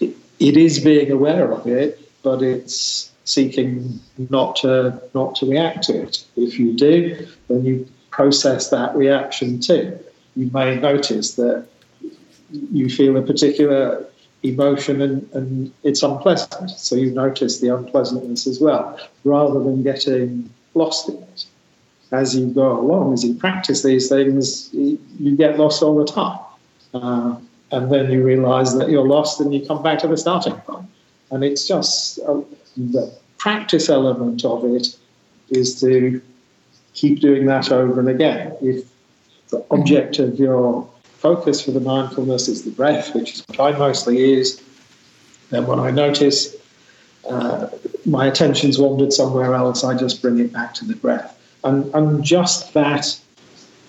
it, 0.00 0.16
it 0.38 0.56
is 0.56 0.80
being 0.80 1.10
aware 1.10 1.52
of 1.52 1.66
it, 1.66 2.00
but 2.22 2.42
it's 2.42 3.12
seeking 3.24 4.00
not 4.30 4.56
to 4.56 5.00
not 5.14 5.36
to 5.36 5.46
react 5.46 5.84
to 5.84 6.02
it. 6.02 6.24
If 6.36 6.58
you 6.58 6.72
do, 6.72 7.26
then 7.48 7.64
you 7.64 7.86
process 8.10 8.70
that 8.70 8.96
reaction 8.96 9.60
too. 9.60 9.98
You 10.34 10.50
may 10.52 10.76
notice 10.76 11.34
that 11.34 11.66
you 12.50 12.88
feel 12.88 13.16
a 13.16 13.22
particular 13.22 14.04
emotion 14.42 15.00
and, 15.00 15.28
and 15.32 15.72
it's 15.82 16.02
unpleasant. 16.02 16.70
So 16.70 16.96
you 16.96 17.10
notice 17.10 17.60
the 17.60 17.74
unpleasantness 17.74 18.46
as 18.46 18.60
well, 18.60 18.98
rather 19.24 19.60
than 19.60 19.82
getting 19.82 20.50
lost 20.74 21.08
in 21.08 21.16
it. 21.16 21.46
As 22.10 22.34
you 22.36 22.46
go 22.46 22.80
along, 22.80 23.12
as 23.12 23.24
you 23.24 23.34
practice 23.34 23.82
these 23.82 24.08
things, 24.08 24.70
you 24.72 25.36
get 25.36 25.58
lost 25.58 25.82
all 25.82 25.96
the 25.96 26.06
time. 26.06 26.38
Uh, 26.94 27.36
and 27.70 27.92
then 27.92 28.10
you 28.10 28.24
realize 28.24 28.76
that 28.78 28.88
you're 28.88 29.06
lost 29.06 29.40
and 29.40 29.52
you 29.52 29.64
come 29.66 29.82
back 29.82 29.98
to 29.98 30.08
the 30.08 30.16
starting 30.16 30.54
point. 30.54 30.86
And 31.30 31.44
it's 31.44 31.68
just 31.68 32.18
uh, 32.20 32.40
the 32.76 33.12
practice 33.36 33.90
element 33.90 34.44
of 34.44 34.64
it 34.64 34.96
is 35.50 35.78
to 35.80 36.22
keep 36.94 37.20
doing 37.20 37.44
that 37.46 37.70
over 37.70 38.00
and 38.00 38.08
again. 38.08 38.56
If 38.62 38.86
the 39.50 39.64
object 39.70 40.18
of 40.18 40.38
your 40.38 40.88
focus 41.18 41.60
for 41.64 41.72
the 41.72 41.80
mindfulness 41.80 42.48
is 42.48 42.64
the 42.64 42.70
breath, 42.70 43.14
which 43.14 43.34
is 43.34 43.44
what 43.48 43.60
I 43.60 43.76
mostly 43.76 44.18
use. 44.18 44.62
Then 45.50 45.66
when 45.66 45.80
I 45.80 45.90
notice 45.90 46.54
uh, 47.28 47.68
my 48.06 48.26
attention's 48.26 48.78
wandered 48.78 49.12
somewhere 49.12 49.54
else, 49.54 49.84
I 49.84 49.96
just 49.96 50.22
bring 50.22 50.38
it 50.38 50.52
back 50.52 50.74
to 50.74 50.84
the 50.84 50.94
breath. 50.94 51.34
And, 51.64 51.92
and 51.94 52.22
just 52.22 52.72
that 52.74 53.18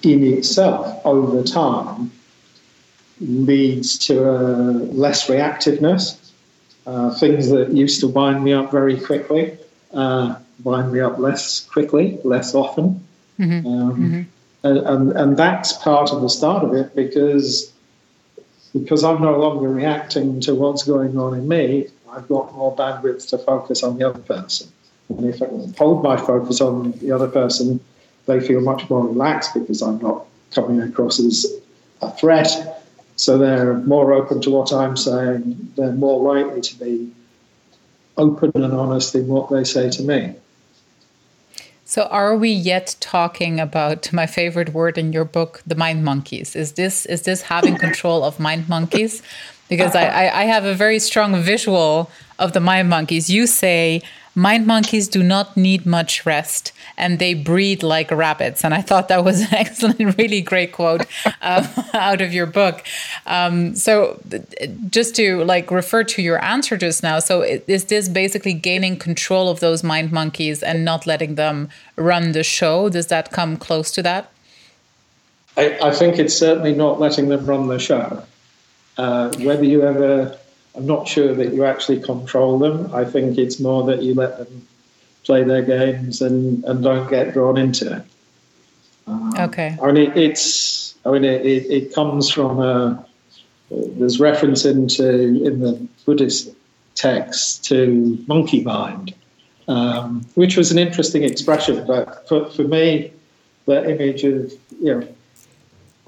in 0.01 0.23
itself 0.23 1.05
over 1.05 1.43
time 1.43 2.11
leads 3.21 3.97
to 4.07 4.27
a 4.27 4.41
less 5.03 5.27
reactiveness. 5.27 6.17
Uh, 6.87 7.13
things 7.13 7.49
that 7.49 7.71
used 7.71 7.99
to 7.99 8.07
wind 8.07 8.43
me 8.43 8.53
up 8.53 8.71
very 8.71 8.99
quickly 8.99 9.55
uh, 9.93 10.35
wind 10.63 10.91
me 10.91 10.99
up 10.99 11.19
less 11.19 11.59
quickly, 11.59 12.17
less 12.23 12.55
often. 12.55 13.05
Mm-hmm. 13.37 13.67
Um, 13.67 13.91
mm-hmm 13.91 14.21
and, 14.63 14.77
and, 14.77 15.11
and 15.13 15.37
that's 15.37 15.73
part 15.73 16.11
of 16.11 16.21
the 16.21 16.29
start 16.29 16.63
of 16.63 16.73
it 16.73 16.95
because 16.95 17.73
because 18.73 19.03
I'm 19.03 19.21
no 19.21 19.37
longer 19.39 19.67
reacting 19.67 20.39
to 20.41 20.53
what's 20.53 20.83
going 20.83 21.17
on 21.17 21.33
in 21.33 21.47
me, 21.47 21.87
I've 22.11 22.27
got 22.27 22.53
more 22.53 22.75
bandwidth 22.75 23.27
to 23.29 23.39
focus 23.39 23.81
on 23.81 23.97
the 23.97 24.07
other 24.07 24.19
person. 24.19 24.71
And 25.09 25.25
if 25.25 25.41
I 25.41 25.47
hold 25.77 26.03
my 26.03 26.17
focus 26.17 26.61
on 26.61 26.91
the 26.91 27.11
other 27.11 27.27
person, 27.27 27.79
they 28.27 28.39
feel 28.39 28.61
much 28.61 28.87
more 28.89 29.07
relaxed 29.07 29.55
because 29.55 29.81
I'm 29.81 29.99
not 29.99 30.27
coming 30.51 30.81
across 30.81 31.19
as 31.19 31.47
a 32.03 32.11
threat. 32.11 32.85
So 33.15 33.39
they're 33.39 33.73
more 33.79 34.13
open 34.13 34.39
to 34.41 34.51
what 34.51 34.71
I'm 34.71 34.95
saying. 34.95 35.73
They're 35.75 35.91
more 35.93 36.35
likely 36.35 36.61
to 36.61 36.75
be 36.79 37.11
open 38.17 38.51
and 38.55 38.73
honest 38.73 39.15
in 39.15 39.27
what 39.27 39.49
they 39.49 39.63
say 39.63 39.89
to 39.89 40.03
me. 40.03 40.35
So, 41.89 42.03
are 42.03 42.37
we 42.37 42.51
yet 42.51 42.95
talking 42.99 43.59
about 43.59 44.13
my 44.13 44.27
favorite 44.27 44.75
word 44.75 44.95
in 44.95 45.11
your 45.11 45.25
book, 45.25 45.63
the 45.65 45.73
mind 45.73 46.05
monkeys? 46.05 46.55
Is 46.55 46.73
this 46.73 47.07
is 47.07 47.23
this 47.23 47.41
having 47.41 47.77
control 47.85 48.23
of 48.23 48.39
mind 48.39 48.69
monkeys? 48.69 49.23
Because 49.69 49.95
I, 49.95 50.29
I 50.29 50.43
have 50.43 50.65
a 50.65 50.75
very 50.75 50.99
strong 50.99 51.41
visual 51.41 52.11
of 52.37 52.53
the 52.53 52.59
mind 52.59 52.89
monkeys. 52.91 53.31
You 53.31 53.47
say 53.47 54.03
mind 54.35 54.67
monkeys 54.67 55.07
do 55.07 55.23
not 55.23 55.57
need 55.57 55.85
much 55.85 56.25
rest 56.25 56.71
and 56.97 57.19
they 57.19 57.33
breed 57.33 57.83
like 57.83 58.11
rabbits. 58.11 58.63
And 58.63 58.73
I 58.73 58.81
thought 58.81 59.07
that 59.07 59.23
was 59.23 59.41
an 59.41 59.47
excellent, 59.53 60.17
really 60.17 60.41
great 60.41 60.71
quote 60.71 61.05
um, 61.41 61.67
out 61.93 62.21
of 62.21 62.33
your 62.33 62.45
book. 62.45 62.83
Um, 63.25 63.75
so 63.75 64.19
just 64.89 65.15
to 65.15 65.43
like 65.43 65.71
refer 65.71 66.03
to 66.03 66.21
your 66.21 66.43
answer 66.43 66.77
just 66.77 67.03
now. 67.03 67.19
So 67.19 67.41
is 67.41 67.85
this 67.85 68.09
basically 68.09 68.53
gaining 68.53 68.97
control 68.97 69.49
of 69.49 69.59
those 69.59 69.83
mind 69.83 70.11
monkeys 70.11 70.61
and 70.61 70.85
not 70.85 71.07
letting 71.07 71.35
them 71.35 71.69
run 71.95 72.33
the 72.33 72.43
show? 72.43 72.89
Does 72.89 73.07
that 73.07 73.31
come 73.31 73.57
close 73.57 73.91
to 73.91 74.03
that? 74.03 74.31
I, 75.57 75.77
I 75.81 75.91
think 75.91 76.19
it's 76.19 76.35
certainly 76.35 76.73
not 76.73 76.99
letting 76.99 77.29
them 77.29 77.45
run 77.45 77.67
the 77.67 77.79
show. 77.79 78.23
Uh, 78.97 79.33
whether 79.37 79.63
you 79.63 79.83
ever, 79.83 80.37
I'm 80.75 80.85
not 80.85 81.07
sure 81.07 81.33
that 81.33 81.53
you 81.53 81.65
actually 81.65 81.99
control 82.01 82.59
them. 82.59 82.93
I 82.93 83.03
think 83.05 83.37
it's 83.37 83.59
more 83.59 83.83
that 83.85 84.01
you 84.03 84.13
let 84.13 84.37
them 84.37 84.67
play 85.23 85.43
their 85.43 85.61
games 85.61 86.21
and, 86.21 86.63
and 86.63 86.83
don't 86.83 87.09
get 87.09 87.33
drawn 87.33 87.57
into 87.57 87.97
it. 87.97 88.03
Um, 89.07 89.33
okay. 89.37 89.77
I 89.81 89.91
mean, 89.91 90.11
it, 90.11 90.17
it's, 90.17 90.95
I 91.05 91.11
mean, 91.11 91.23
it, 91.23 91.45
it, 91.45 91.65
it 91.71 91.93
comes 91.93 92.29
from 92.29 92.59
a, 92.59 93.05
there's 93.71 94.19
reference 94.19 94.65
into 94.65 95.09
in 95.43 95.59
the 95.59 95.87
Buddhist 96.05 96.49
text 96.95 97.65
to 97.65 98.17
monkey 98.27 98.63
mind, 98.63 99.13
um, 99.67 100.25
which 100.35 100.57
was 100.57 100.71
an 100.71 100.77
interesting 100.77 101.23
expression. 101.23 101.85
But 101.85 102.27
for, 102.27 102.49
for 102.51 102.63
me, 102.63 103.11
the 103.65 103.89
image 103.89 104.23
of 104.23 104.51
you 104.81 104.95
know 104.95 105.07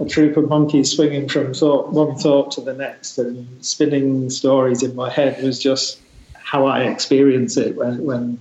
a 0.02 0.06
troop 0.06 0.38
of 0.38 0.50
monkeys 0.50 0.92
swinging 0.92 1.30
from 1.30 1.54
thought, 1.54 1.92
one 1.92 2.16
thought 2.16 2.52
to 2.52 2.62
the 2.62 2.74
next 2.74 3.18
and 3.18 3.64
spinning 3.64 4.30
stories 4.30 4.84
in 4.84 4.96
my 4.96 5.10
head 5.10 5.42
was 5.44 5.60
just 5.60 6.00
how 6.34 6.66
I 6.66 6.84
experience 6.84 7.58
it 7.58 7.76
when 7.76 8.04
when, 8.04 8.40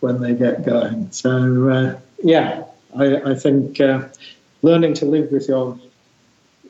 when 0.00 0.20
they 0.20 0.34
get 0.34 0.64
going. 0.64 1.10
So 1.10 1.70
uh, 1.70 1.98
yeah, 2.22 2.64
I, 2.96 3.16
I 3.32 3.34
think 3.34 3.80
uh, 3.80 4.08
learning 4.62 4.94
to 4.94 5.04
live 5.06 5.32
with 5.32 5.48
your 5.48 5.78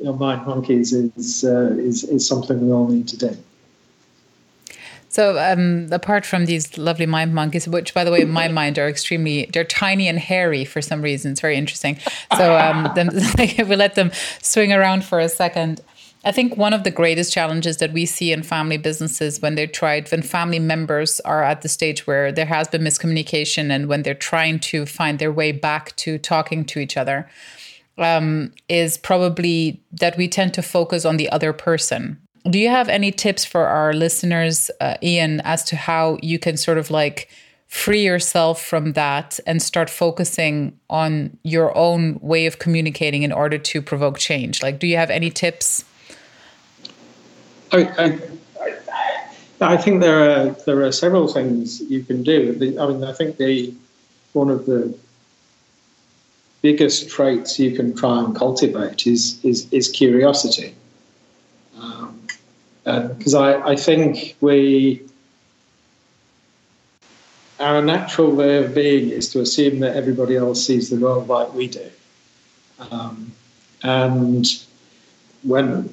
your 0.01 0.17
mind 0.17 0.47
monkeys 0.47 0.93
is, 0.93 1.45
uh, 1.45 1.73
is 1.73 2.05
is 2.05 2.27
something 2.27 2.67
we 2.67 2.73
all 2.73 2.89
need 2.89 3.09
to 3.09 3.17
do. 3.17 3.37
So, 5.11 5.37
um, 5.41 5.89
apart 5.91 6.25
from 6.25 6.47
these 6.47 6.79
lovely 6.79 7.05
mind 7.05 7.35
monkeys, 7.35 7.67
which, 7.67 7.95
by 7.95 8.05
the 8.05 8.13
way, 8.13 8.21
in 8.21 8.31
my 8.31 8.47
mind 8.47 8.79
are 8.79 8.89
extremely, 8.89 9.51
they're 9.53 9.65
tiny 9.65 10.07
and 10.07 10.21
hairy 10.21 10.65
for 10.65 10.81
some 10.81 11.03
reason. 11.03 11.33
It's 11.33 11.41
very 11.41 11.57
interesting. 11.57 11.99
So, 12.37 12.57
um, 12.57 12.89
we 13.39 13.77
let 13.77 13.97
them 13.97 14.13
swing 14.41 14.73
around 14.73 15.05
for 15.05 15.19
a 15.19 15.29
second. 15.29 15.81
I 16.25 16.31
think 16.31 16.57
one 16.57 16.73
of 16.73 16.85
the 16.85 16.93
greatest 16.93 17.33
challenges 17.33 17.79
that 17.79 17.93
we 17.93 18.07
see 18.07 18.31
in 18.31 18.45
family 18.45 18.77
businesses 18.77 19.43
when 19.43 19.57
they're 19.57 19.67
tried, 19.67 20.09
when 20.13 20.23
family 20.23 20.61
members 20.61 21.19
are 21.21 21.43
at 21.43 21.63
the 21.63 21.69
stage 21.69 22.07
where 22.07 22.31
there 22.31 22.47
has 22.47 22.69
been 22.69 22.83
miscommunication 22.83 23.71
and 23.71 23.89
when 23.89 24.03
they're 24.03 24.15
trying 24.15 24.61
to 24.61 24.87
find 24.87 25.19
their 25.19 25.33
way 25.33 25.51
back 25.51 25.97
to 25.97 26.19
talking 26.19 26.65
to 26.67 26.79
each 26.79 26.97
other, 26.97 27.29
um, 27.99 28.53
is 28.69 28.97
probably 28.97 29.83
that 29.91 30.17
we 30.17 30.29
tend 30.29 30.55
to 30.55 30.63
focus 30.63 31.05
on 31.05 31.17
the 31.17 31.29
other 31.31 31.53
person 31.53 32.21
do 32.49 32.59
you 32.59 32.69
have 32.69 32.89
any 32.89 33.13
tips 33.13 33.45
for 33.45 33.67
our 33.67 33.93
listeners, 33.93 34.71
uh, 34.81 34.97
Ian, 35.03 35.41
as 35.41 35.65
to 35.65 35.77
how 35.77 36.19
you 36.23 36.39
can 36.39 36.57
sort 36.57 36.79
of 36.79 36.91
like 36.91 37.29
free 37.69 38.05
yourself 38.05 38.65
from 38.65 38.95
that 38.95 39.39
and 39.47 39.63
start 39.63 39.91
focusing 39.91 40.79
on 40.89 41.37
your 41.45 41.77
own 41.77 42.19
way 42.21 42.47
of 42.47 42.59
communicating 42.59 43.23
in 43.23 43.33
order 43.33 43.59
to 43.59 43.83
provoke 43.83 44.19
change? 44.19 44.63
Like, 44.63 44.79
do 44.79 44.87
you 44.87 44.97
have 44.97 45.11
any 45.11 45.31
tips? 45.31 45.85
I, 47.73 48.19
I, 49.61 49.75
I 49.75 49.77
think 49.77 50.01
there 50.01 50.49
are 50.49 50.51
there 50.67 50.83
are 50.83 50.93
several 50.93 51.29
things 51.29 51.81
you 51.83 52.03
can 52.03 52.23
do. 52.23 52.57
I 52.81 52.87
mean, 52.87 53.05
I 53.05 53.13
think 53.13 53.37
the 53.37 53.73
one 54.33 54.51
of 54.51 54.67
the 54.67 54.97
biggest 56.63 57.09
traits 57.09 57.59
you 57.59 57.77
can 57.77 57.95
try 57.95 58.19
and 58.19 58.35
cultivate 58.35 59.07
is 59.07 59.39
is, 59.45 59.71
is 59.73 59.89
curiosity 59.89 60.75
because 62.85 63.35
um, 63.35 63.43
I, 63.43 63.71
I 63.71 63.77
think 63.77 64.37
we 64.41 65.03
our 67.61 67.83
natural 67.83 68.31
way 68.31 68.65
of 68.65 68.75
being 68.75 69.11
is 69.11 69.29
to 69.29 69.41
assume 69.41 69.81
that 69.81 69.95
everybody 69.95 70.37
else 70.37 70.67
sees 70.67 70.89
the 70.89 70.97
world 70.97 71.29
like 71.29 71.53
we 71.53 71.69
do. 71.69 71.91
Um, 72.91 73.33
and 73.83 74.47
when 75.43 75.93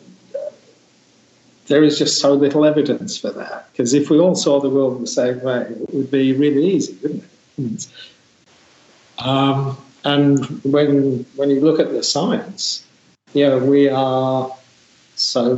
there 1.68 1.84
is 1.84 2.00
just 2.00 2.22
so 2.22 2.34
little 2.34 2.64
evidence 2.64 3.18
for 3.18 3.32
that, 3.32 3.70
because 3.72 3.94
if 3.94 4.10
we 4.10 4.18
all 4.18 4.36
saw 4.36 4.62
the 4.62 4.70
world 4.70 5.02
the 5.02 5.08
same 5.08 5.42
way, 5.42 5.64
it 5.64 5.94
would 5.94 6.10
be 6.10 6.32
really 6.34 6.66
easy, 6.66 6.98
wouldn't 7.02 7.24
it? 7.58 7.88
Um, 9.20 9.78
and 10.06 10.46
when 10.64 11.26
when 11.36 11.50
you 11.50 11.60
look 11.60 11.80
at 11.80 11.92
the 11.92 12.04
science, 12.04 12.86
know, 13.48 13.58
we 13.58 13.90
are 13.90 14.56
so 15.16 15.56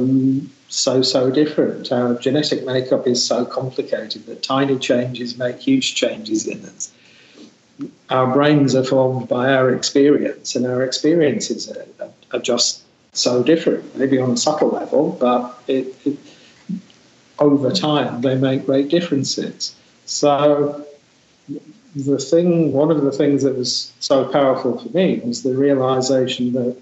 so, 0.69 1.01
so 1.01 1.32
different. 1.32 1.91
Our 1.91 2.13
genetic 2.15 2.63
makeup 2.63 3.08
is 3.08 3.25
so 3.25 3.43
complicated 3.45 4.25
that 4.27 4.43
tiny 4.43 4.77
changes 4.77 5.38
make 5.38 5.60
huge 5.60 5.95
changes 5.95 6.47
in 6.47 6.63
us. 6.63 6.91
Our 8.10 8.32
brains 8.32 8.75
are 8.75 8.84
formed 8.84 9.27
by 9.27 9.53
our 9.53 9.73
experience, 9.73 10.55
and 10.55 10.65
our 10.65 10.84
experiences 10.84 11.69
are, 11.71 12.10
are 12.32 12.39
just 12.39 12.84
so 13.13 13.41
different, 13.41 13.95
maybe 13.95 14.19
on 14.19 14.32
a 14.32 14.38
subtle 14.38 14.69
level, 14.69 15.17
but 15.19 15.60
it, 15.67 15.95
it, 16.05 16.17
over 17.39 17.71
time 17.71 18.21
they 18.21 18.36
make 18.36 18.65
great 18.65 18.89
differences. 18.89 19.75
So, 20.05 20.86
the 21.95 22.19
thing, 22.19 22.73
one 22.73 22.91
of 22.91 23.01
the 23.01 23.12
things 23.12 23.43
that 23.43 23.58
was 23.58 23.91
so 23.99 24.25
powerful 24.25 24.77
for 24.77 24.89
me 24.89 25.21
was 25.23 25.41
the 25.41 25.55
realization 25.55 26.53
that 26.53 26.77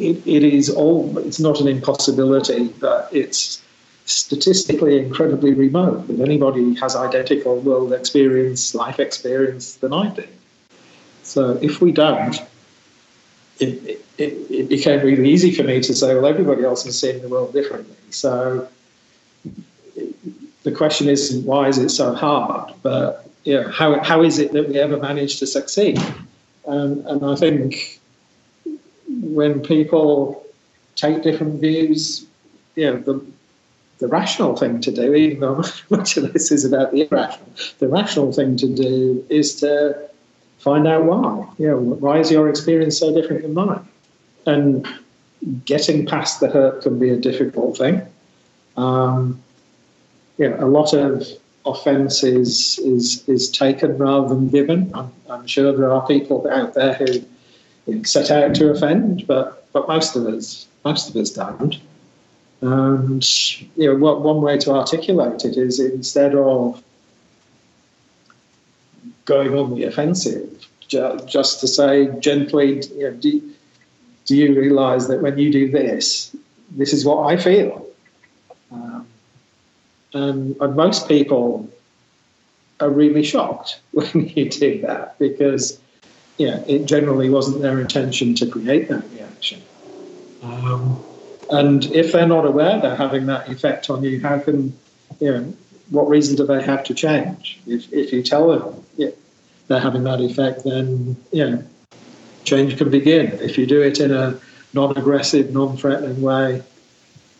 it, 0.00 0.26
it 0.26 0.42
is 0.42 0.70
all, 0.70 1.16
it's 1.18 1.40
not 1.40 1.60
an 1.60 1.68
impossibility, 1.68 2.68
but 2.80 3.08
it's 3.12 3.62
statistically 4.06 4.98
incredibly 4.98 5.54
remote 5.54 6.06
that 6.08 6.20
anybody 6.20 6.74
has 6.74 6.96
identical 6.96 7.60
world 7.60 7.92
experience, 7.92 8.74
life 8.74 8.98
experience 8.98 9.76
than 9.76 9.92
I 9.92 10.08
do. 10.08 10.26
So 11.22 11.58
if 11.62 11.80
we 11.80 11.92
don't, 11.92 12.40
it, 13.60 14.02
it, 14.18 14.32
it 14.50 14.68
became 14.68 15.00
really 15.00 15.28
easy 15.28 15.52
for 15.52 15.62
me 15.62 15.80
to 15.80 15.94
say, 15.94 16.14
well, 16.14 16.26
everybody 16.26 16.64
else 16.64 16.86
is 16.86 16.98
seeing 16.98 17.20
the 17.22 17.28
world 17.28 17.52
differently. 17.52 17.96
So 18.10 18.68
the 20.62 20.72
question 20.72 21.08
is, 21.08 21.36
why 21.36 21.68
is 21.68 21.78
it 21.78 21.90
so 21.90 22.14
hard? 22.14 22.74
But 22.82 23.28
know, 23.54 23.68
how, 23.70 24.02
how 24.02 24.22
is 24.22 24.38
it 24.38 24.52
that 24.52 24.68
we 24.68 24.78
ever 24.78 24.96
manage 24.96 25.38
to 25.38 25.46
succeed? 25.46 25.98
Um, 26.66 27.04
and 27.06 27.24
I 27.24 27.36
think 27.36 28.00
when 29.20 29.60
people 29.60 30.44
take 30.96 31.22
different 31.22 31.60
views, 31.60 32.26
you 32.74 32.90
know, 32.90 32.98
the, 32.98 33.24
the 33.98 34.08
rational 34.08 34.56
thing 34.56 34.80
to 34.80 34.90
do, 34.90 35.14
even 35.14 35.40
though 35.40 35.62
much 35.90 36.16
of 36.16 36.32
this 36.32 36.50
is 36.50 36.64
about 36.64 36.92
the 36.92 37.02
irrational, 37.02 37.46
the 37.78 37.88
rational 37.88 38.32
thing 38.32 38.56
to 38.56 38.74
do 38.74 39.24
is 39.28 39.54
to 39.56 40.08
find 40.58 40.86
out 40.86 41.04
why. 41.04 41.46
You 41.58 41.68
know, 41.68 41.78
why 41.78 42.18
is 42.18 42.30
your 42.30 42.48
experience 42.48 42.98
so 42.98 43.14
different 43.14 43.42
than 43.42 43.54
mine? 43.54 43.86
And 44.46 44.86
getting 45.64 46.06
past 46.06 46.40
the 46.40 46.48
hurt 46.48 46.82
can 46.82 46.98
be 46.98 47.10
a 47.10 47.16
difficult 47.16 47.76
thing. 47.76 48.02
Um, 48.76 49.42
you 50.38 50.48
know, 50.48 50.56
a 50.64 50.68
lot 50.68 50.94
of 50.94 51.26
offence 51.66 52.22
is, 52.24 52.78
is, 52.78 53.28
is 53.28 53.50
taken 53.50 53.98
rather 53.98 54.28
than 54.28 54.48
given. 54.48 54.90
I'm, 54.94 55.12
I'm 55.28 55.46
sure 55.46 55.76
there 55.76 55.92
are 55.92 56.06
people 56.06 56.48
out 56.50 56.74
there 56.74 56.94
who 56.94 57.22
set 58.04 58.30
out 58.30 58.54
to 58.56 58.70
offend, 58.70 59.26
but 59.26 59.66
but 59.72 59.88
most 59.88 60.16
of 60.16 60.26
us 60.26 60.66
most 60.84 61.10
of 61.10 61.16
us 61.16 61.30
don't. 61.30 61.78
And 62.60 63.26
you 63.76 63.86
know, 63.86 63.96
what, 63.96 64.20
one 64.22 64.42
way 64.42 64.58
to 64.58 64.72
articulate 64.72 65.44
it 65.44 65.56
is 65.56 65.80
instead 65.80 66.34
of 66.34 66.82
going 69.24 69.56
on 69.56 69.74
the 69.74 69.84
offensive, 69.84 70.68
ju- 70.88 71.20
just 71.26 71.60
to 71.60 71.68
say 71.68 72.10
gently, 72.20 72.82
you 72.96 73.04
know, 73.04 73.12
do, 73.12 73.52
do 74.26 74.36
you 74.36 74.58
realise 74.58 75.06
that 75.06 75.22
when 75.22 75.38
you 75.38 75.50
do 75.50 75.70
this, 75.70 76.34
this 76.72 76.92
is 76.92 77.04
what 77.04 77.32
I 77.32 77.36
feel? 77.36 77.86
Um, 78.70 79.06
and, 80.12 80.56
and 80.60 80.76
most 80.76 81.08
people 81.08 81.68
are 82.80 82.90
really 82.90 83.22
shocked 83.22 83.80
when 83.92 84.28
you 84.34 84.50
do 84.50 84.82
that 84.82 85.18
because 85.18 85.80
yeah, 86.40 86.64
it 86.66 86.86
generally 86.86 87.28
wasn't 87.28 87.60
their 87.60 87.78
intention 87.78 88.34
to 88.36 88.46
create 88.46 88.88
that 88.88 89.04
reaction. 89.10 89.60
Um, 90.42 91.04
and 91.50 91.84
if 91.92 92.12
they're 92.12 92.26
not 92.26 92.46
aware 92.46 92.80
they're 92.80 92.96
having 92.96 93.26
that 93.26 93.50
effect 93.50 93.90
on 93.90 94.02
you, 94.02 94.22
how 94.22 94.38
can, 94.38 94.74
you 95.20 95.32
know, 95.32 95.54
what 95.90 96.08
reason 96.08 96.36
do 96.36 96.46
they 96.46 96.62
have 96.62 96.82
to 96.84 96.94
change? 96.94 97.60
If, 97.66 97.92
if 97.92 98.10
you 98.10 98.22
tell 98.22 98.48
them 98.48 98.82
yeah, 98.96 99.10
they're 99.68 99.80
having 99.80 100.04
that 100.04 100.22
effect, 100.22 100.64
then, 100.64 101.14
you 101.30 101.50
know, 101.50 101.64
change 102.44 102.78
can 102.78 102.90
begin. 102.90 103.38
If 103.40 103.58
you 103.58 103.66
do 103.66 103.82
it 103.82 104.00
in 104.00 104.10
a 104.10 104.40
non 104.72 104.96
aggressive, 104.96 105.52
non 105.52 105.76
threatening 105.76 106.22
way, 106.22 106.62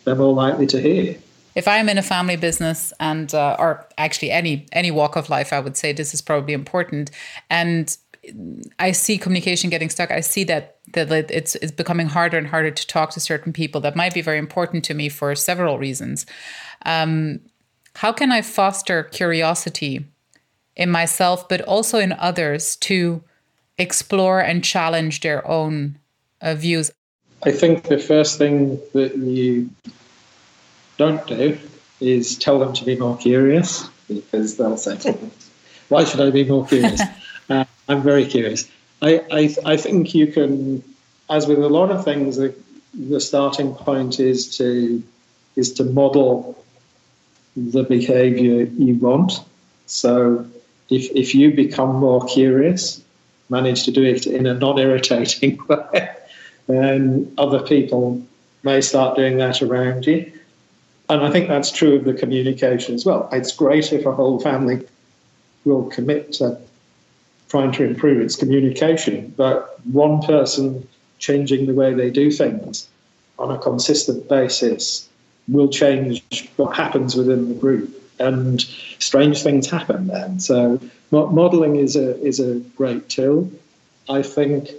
they're 0.03 0.13
more 0.13 0.35
likely 0.35 0.67
to 0.67 0.79
hear. 0.79 1.17
If 1.55 1.67
I'm 1.67 1.89
in 1.89 1.97
a 1.97 2.03
family 2.03 2.35
business 2.35 2.93
and, 2.99 3.33
uh, 3.33 3.55
or 3.57 3.87
actually 3.97 4.29
any 4.29 4.67
any 4.71 4.91
walk 4.91 5.15
of 5.15 5.27
life, 5.31 5.51
I 5.51 5.59
would 5.59 5.75
say 5.75 5.91
this 5.91 6.13
is 6.13 6.21
probably 6.21 6.53
important. 6.53 7.09
And 7.49 7.97
I 8.77 8.91
see 8.91 9.17
communication 9.17 9.69
getting 9.69 9.89
stuck. 9.89 10.11
I 10.11 10.21
see 10.21 10.43
that 10.45 10.77
that 10.93 11.31
it's 11.31 11.55
it's 11.55 11.71
becoming 11.71 12.07
harder 12.07 12.37
and 12.37 12.47
harder 12.47 12.69
to 12.69 12.87
talk 12.87 13.11
to 13.11 13.19
certain 13.19 13.51
people 13.51 13.81
that 13.81 13.95
might 13.95 14.13
be 14.13 14.21
very 14.21 14.37
important 14.37 14.83
to 14.85 14.93
me 14.93 15.09
for 15.09 15.33
several 15.33 15.79
reasons. 15.79 16.25
Um, 16.85 17.39
how 17.95 18.11
can 18.11 18.31
I 18.31 18.41
foster 18.41 19.03
curiosity 19.03 20.05
in 20.75 20.91
myself, 20.91 21.49
but 21.49 21.61
also 21.61 21.97
in 21.97 22.13
others 22.13 22.75
to 22.77 23.23
explore 23.77 24.39
and 24.39 24.63
challenge 24.63 25.21
their 25.21 25.45
own 25.47 25.97
uh, 26.41 26.53
views? 26.53 26.91
I 27.43 27.51
think 27.51 27.85
the 27.85 27.97
first 27.97 28.37
thing 28.37 28.79
that 28.93 29.17
you 29.17 29.69
don't 30.97 31.25
do 31.25 31.57
is 31.99 32.37
tell 32.37 32.59
them 32.59 32.73
to 32.73 32.85
be 32.85 32.95
more 32.95 33.17
curious 33.17 33.89
because 34.07 34.57
they'll 34.57 34.77
say, 34.85 35.17
Why 35.89 36.03
should 36.03 36.21
I 36.21 36.29
be 36.29 36.43
more 36.43 36.67
curious? 36.67 37.01
I'm 37.91 38.01
very 38.01 38.25
curious. 38.25 38.69
I, 39.01 39.21
I, 39.31 39.55
I 39.73 39.77
think 39.77 40.15
you 40.15 40.27
can, 40.27 40.81
as 41.29 41.45
with 41.45 41.59
a 41.59 41.67
lot 41.67 41.91
of 41.91 42.05
things, 42.05 42.37
the, 42.37 42.55
the 42.93 43.19
starting 43.19 43.73
point 43.73 44.19
is 44.19 44.57
to 44.57 45.03
is 45.57 45.73
to 45.73 45.83
model 45.83 46.57
the 47.57 47.83
behavior 47.83 48.63
you 48.63 48.95
want. 48.95 49.33
So 49.85 50.47
if, 50.89 51.11
if 51.11 51.35
you 51.35 51.53
become 51.53 51.95
more 51.95 52.25
curious, 52.25 53.03
manage 53.49 53.83
to 53.83 53.91
do 53.91 54.03
it 54.03 54.25
in 54.25 54.45
a 54.45 54.53
non 54.53 54.79
irritating 54.79 55.59
way, 55.67 56.09
then 56.67 57.33
other 57.37 57.61
people 57.61 58.25
may 58.63 58.79
start 58.79 59.17
doing 59.17 59.37
that 59.39 59.61
around 59.61 60.05
you. 60.05 60.31
And 61.09 61.21
I 61.21 61.29
think 61.29 61.49
that's 61.49 61.71
true 61.71 61.95
of 61.95 62.05
the 62.05 62.13
communication 62.13 62.95
as 62.95 63.03
well. 63.03 63.27
It's 63.33 63.51
great 63.51 63.91
if 63.91 64.05
a 64.05 64.13
whole 64.13 64.39
family 64.39 64.87
will 65.65 65.89
commit 65.89 66.31
to 66.33 66.57
trying 67.51 67.73
to 67.73 67.83
improve 67.83 68.21
its 68.21 68.37
communication, 68.37 69.33
but 69.35 69.77
one 69.85 70.21
person 70.21 70.87
changing 71.19 71.65
the 71.65 71.73
way 71.73 71.93
they 71.93 72.09
do 72.09 72.31
things 72.31 72.87
on 73.37 73.51
a 73.51 73.57
consistent 73.59 74.29
basis 74.29 75.09
will 75.49 75.67
change 75.67 76.49
what 76.55 76.77
happens 76.77 77.13
within 77.13 77.49
the 77.49 77.55
group. 77.55 77.93
And 78.19 78.61
strange 78.99 79.43
things 79.43 79.69
happen 79.69 80.07
then. 80.07 80.39
So 80.39 80.79
modeling 81.11 81.75
is 81.75 81.97
a 81.97 82.17
is 82.23 82.39
a 82.39 82.59
great 82.77 83.09
tool. 83.09 83.51
I 84.07 84.21
think 84.21 84.69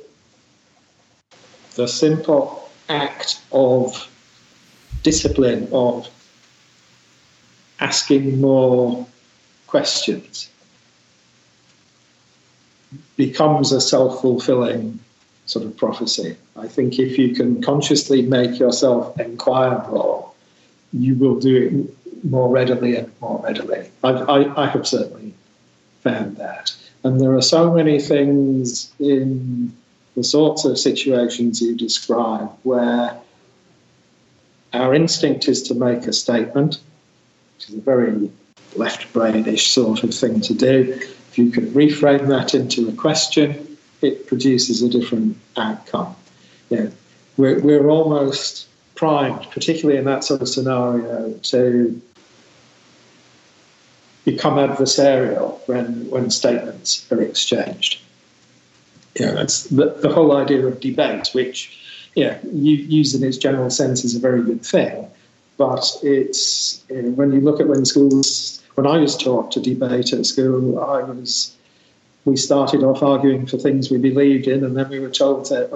the 1.74 1.86
simple 1.86 2.70
act 2.88 3.40
of 3.50 4.08
discipline 5.02 5.68
of 5.72 6.08
asking 7.80 8.40
more 8.40 9.06
questions 9.66 10.48
becomes 13.16 13.72
a 13.72 13.80
self-fulfilling 13.80 14.98
sort 15.46 15.64
of 15.64 15.76
prophecy. 15.76 16.36
I 16.56 16.68
think 16.68 16.98
if 16.98 17.18
you 17.18 17.34
can 17.34 17.62
consciously 17.62 18.22
make 18.22 18.58
yourself 18.58 19.18
inquire 19.18 19.84
more, 19.88 20.30
you 20.92 21.14
will 21.14 21.38
do 21.38 21.56
it 21.56 22.24
more 22.24 22.48
readily 22.48 22.96
and 22.96 23.10
more 23.20 23.40
readily. 23.42 23.90
I've, 24.04 24.28
I, 24.28 24.64
I 24.64 24.66
have 24.68 24.86
certainly 24.86 25.34
found 26.02 26.36
that. 26.36 26.74
And 27.04 27.20
there 27.20 27.34
are 27.34 27.42
so 27.42 27.72
many 27.72 28.00
things 28.00 28.92
in 28.98 29.72
the 30.14 30.22
sorts 30.22 30.64
of 30.64 30.78
situations 30.78 31.60
you 31.60 31.74
describe 31.74 32.50
where 32.62 33.18
our 34.72 34.94
instinct 34.94 35.48
is 35.48 35.62
to 35.64 35.74
make 35.74 36.06
a 36.06 36.12
statement, 36.12 36.78
which 37.56 37.68
is 37.68 37.74
a 37.74 37.80
very 37.80 38.30
left 38.76 39.12
brainish 39.12 39.68
sort 39.68 40.02
of 40.04 40.14
thing 40.14 40.40
to 40.42 40.54
do. 40.54 41.00
If 41.32 41.38
you 41.38 41.50
can 41.50 41.72
reframe 41.72 42.28
that 42.28 42.54
into 42.54 42.90
a 42.90 42.92
question, 42.92 43.78
it 44.02 44.26
produces 44.26 44.82
a 44.82 44.88
different 44.90 45.38
outcome. 45.56 46.14
Yeah, 46.68 46.88
we're, 47.38 47.58
we're 47.58 47.88
almost 47.88 48.68
primed, 48.96 49.50
particularly 49.50 49.98
in 49.98 50.04
that 50.04 50.24
sort 50.24 50.42
of 50.42 50.48
scenario, 50.48 51.32
to 51.32 52.02
become 54.26 54.56
adversarial 54.56 55.66
when, 55.66 56.10
when 56.10 56.28
statements 56.28 57.10
are 57.10 57.22
exchanged. 57.22 57.98
Yeah, 59.18 59.30
that's 59.30 59.64
the, 59.64 59.86
the 60.02 60.12
whole 60.12 60.36
idea 60.36 60.66
of 60.66 60.80
debate, 60.80 61.30
which 61.32 61.78
yeah, 62.14 62.40
you, 62.44 62.76
used 62.76 63.14
in 63.14 63.26
its 63.26 63.38
general 63.38 63.70
sense 63.70 64.04
is 64.04 64.14
a 64.14 64.20
very 64.20 64.42
good 64.42 64.64
thing. 64.64 65.08
But 65.56 65.96
it's 66.02 66.84
you 66.90 67.00
know, 67.00 67.10
when 67.12 67.32
you 67.32 67.40
look 67.40 67.58
at 67.58 67.68
when 67.68 67.86
schools, 67.86 68.61
when 68.74 68.86
I 68.86 68.98
was 68.98 69.16
taught 69.16 69.52
to 69.52 69.60
debate 69.60 70.12
at 70.12 70.26
school, 70.26 70.80
I 70.80 71.02
was 71.02 71.56
we 72.24 72.36
started 72.36 72.84
off 72.84 73.02
arguing 73.02 73.46
for 73.46 73.58
things 73.58 73.90
we 73.90 73.98
believed 73.98 74.46
in, 74.46 74.64
and 74.64 74.76
then 74.76 74.88
we 74.88 75.00
were 75.00 75.10
told 75.10 75.48
that 75.48 75.70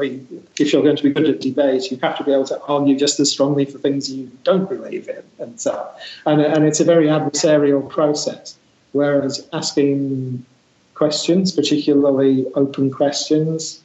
if 0.60 0.72
you're 0.72 0.82
going 0.82 0.96
to 0.96 1.02
be 1.02 1.10
good 1.10 1.28
at 1.28 1.40
debate, 1.40 1.90
you 1.90 1.98
have 2.02 2.16
to 2.18 2.24
be 2.24 2.32
able 2.32 2.44
to 2.44 2.60
argue 2.62 2.96
just 2.96 3.18
as 3.18 3.30
strongly 3.30 3.64
for 3.64 3.78
things 3.78 4.08
you 4.10 4.30
don't 4.44 4.68
believe 4.68 5.08
in, 5.08 5.22
and 5.38 5.60
so 5.60 5.90
and, 6.24 6.40
and 6.40 6.64
it's 6.64 6.80
a 6.80 6.84
very 6.84 7.06
adversarial 7.06 7.88
process. 7.88 8.56
Whereas 8.92 9.46
asking 9.52 10.44
questions, 10.94 11.52
particularly 11.52 12.46
open 12.54 12.90
questions, 12.90 13.82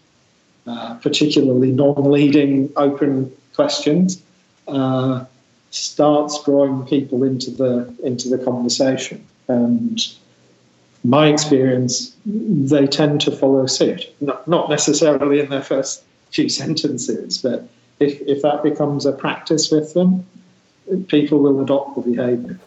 uh, 0.67 0.95
particularly 0.95 1.71
non-leading 1.71 2.71
open 2.75 3.35
questions, 3.55 4.21
uh, 4.67 5.25
starts 5.71 6.43
drawing 6.43 6.85
people 6.85 7.23
into 7.23 7.49
the 7.51 7.93
into 8.03 8.29
the 8.29 8.37
conversation 8.37 9.25
and 9.47 9.99
my 11.03 11.27
experience, 11.27 12.15
they 12.25 12.85
tend 12.85 13.21
to 13.21 13.31
follow 13.31 13.65
suit. 13.65 14.13
Not, 14.21 14.47
not 14.47 14.69
necessarily 14.69 15.39
in 15.39 15.49
their 15.49 15.63
first 15.63 16.03
few 16.31 16.49
sentences, 16.61 17.39
but 17.39 17.67
if, 17.99 18.21
if 18.21 18.41
that 18.41 18.63
becomes 18.63 19.05
a 19.05 19.11
practice 19.11 19.71
with 19.71 19.93
them, 19.93 20.25
people 21.07 21.39
will 21.39 21.61
adopt 21.61 21.95
the 21.95 22.11
behavior. 22.11 22.59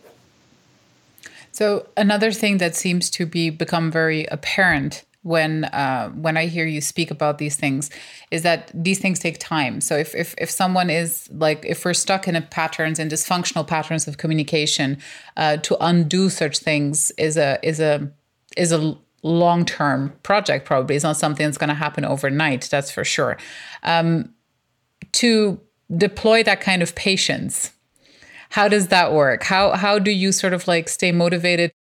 So 1.52 1.86
another 1.96 2.32
thing 2.32 2.58
that 2.58 2.74
seems 2.74 3.08
to 3.10 3.26
be 3.26 3.50
become 3.50 3.90
very 3.90 4.24
apparent 4.26 5.04
when 5.24 5.64
uh, 5.64 6.10
when 6.10 6.36
I 6.36 6.46
hear 6.46 6.66
you 6.66 6.80
speak 6.80 7.10
about 7.10 7.38
these 7.38 7.56
things 7.56 7.90
is 8.30 8.42
that 8.42 8.70
these 8.74 9.00
things 9.00 9.18
take 9.18 9.38
time. 9.38 9.80
So 9.80 9.96
if 9.96 10.14
if 10.14 10.34
if 10.38 10.50
someone 10.50 10.90
is 10.90 11.28
like 11.32 11.64
if 11.64 11.84
we're 11.84 11.94
stuck 11.94 12.28
in 12.28 12.36
a 12.36 12.42
patterns 12.42 12.98
and 12.98 13.10
dysfunctional 13.10 13.66
patterns 13.66 14.06
of 14.06 14.18
communication, 14.18 14.98
uh, 15.36 15.56
to 15.58 15.76
undo 15.80 16.28
such 16.30 16.58
things 16.58 17.10
is 17.18 17.36
a 17.36 17.58
is 17.62 17.80
a 17.80 18.12
is 18.56 18.70
a 18.70 18.96
long 19.22 19.64
term 19.64 20.12
project, 20.22 20.66
probably. 20.66 20.94
It's 20.94 21.04
not 21.04 21.16
something 21.16 21.44
that's 21.44 21.58
going 21.58 21.68
to 21.68 21.74
happen 21.74 22.04
overnight, 22.04 22.68
that's 22.70 22.90
for 22.90 23.04
sure. 23.04 23.38
Um, 23.82 24.34
to 25.12 25.58
deploy 25.96 26.42
that 26.44 26.60
kind 26.60 26.82
of 26.82 26.94
patience, 26.94 27.72
how 28.50 28.68
does 28.68 28.88
that 28.88 29.12
work? 29.12 29.42
How, 29.42 29.72
how 29.72 29.98
do 29.98 30.10
you 30.10 30.30
sort 30.30 30.52
of 30.52 30.68
like 30.68 30.88
stay 30.88 31.10
motivated? 31.10 31.72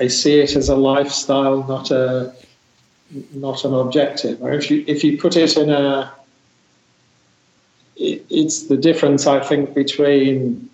I 0.00 0.08
see 0.08 0.40
it 0.40 0.56
as 0.56 0.68
a 0.68 0.76
lifestyle, 0.76 1.64
not 1.64 1.90
a 1.90 2.34
not 3.32 3.64
an 3.64 3.74
objective. 3.74 4.42
Or 4.42 4.52
if 4.52 4.70
you 4.70 4.84
if 4.86 5.04
you 5.04 5.18
put 5.18 5.36
it 5.36 5.56
in 5.56 5.70
a, 5.70 6.12
it, 7.96 8.24
it's 8.30 8.64
the 8.64 8.76
difference 8.76 9.26
I 9.26 9.40
think 9.40 9.74
between 9.74 10.68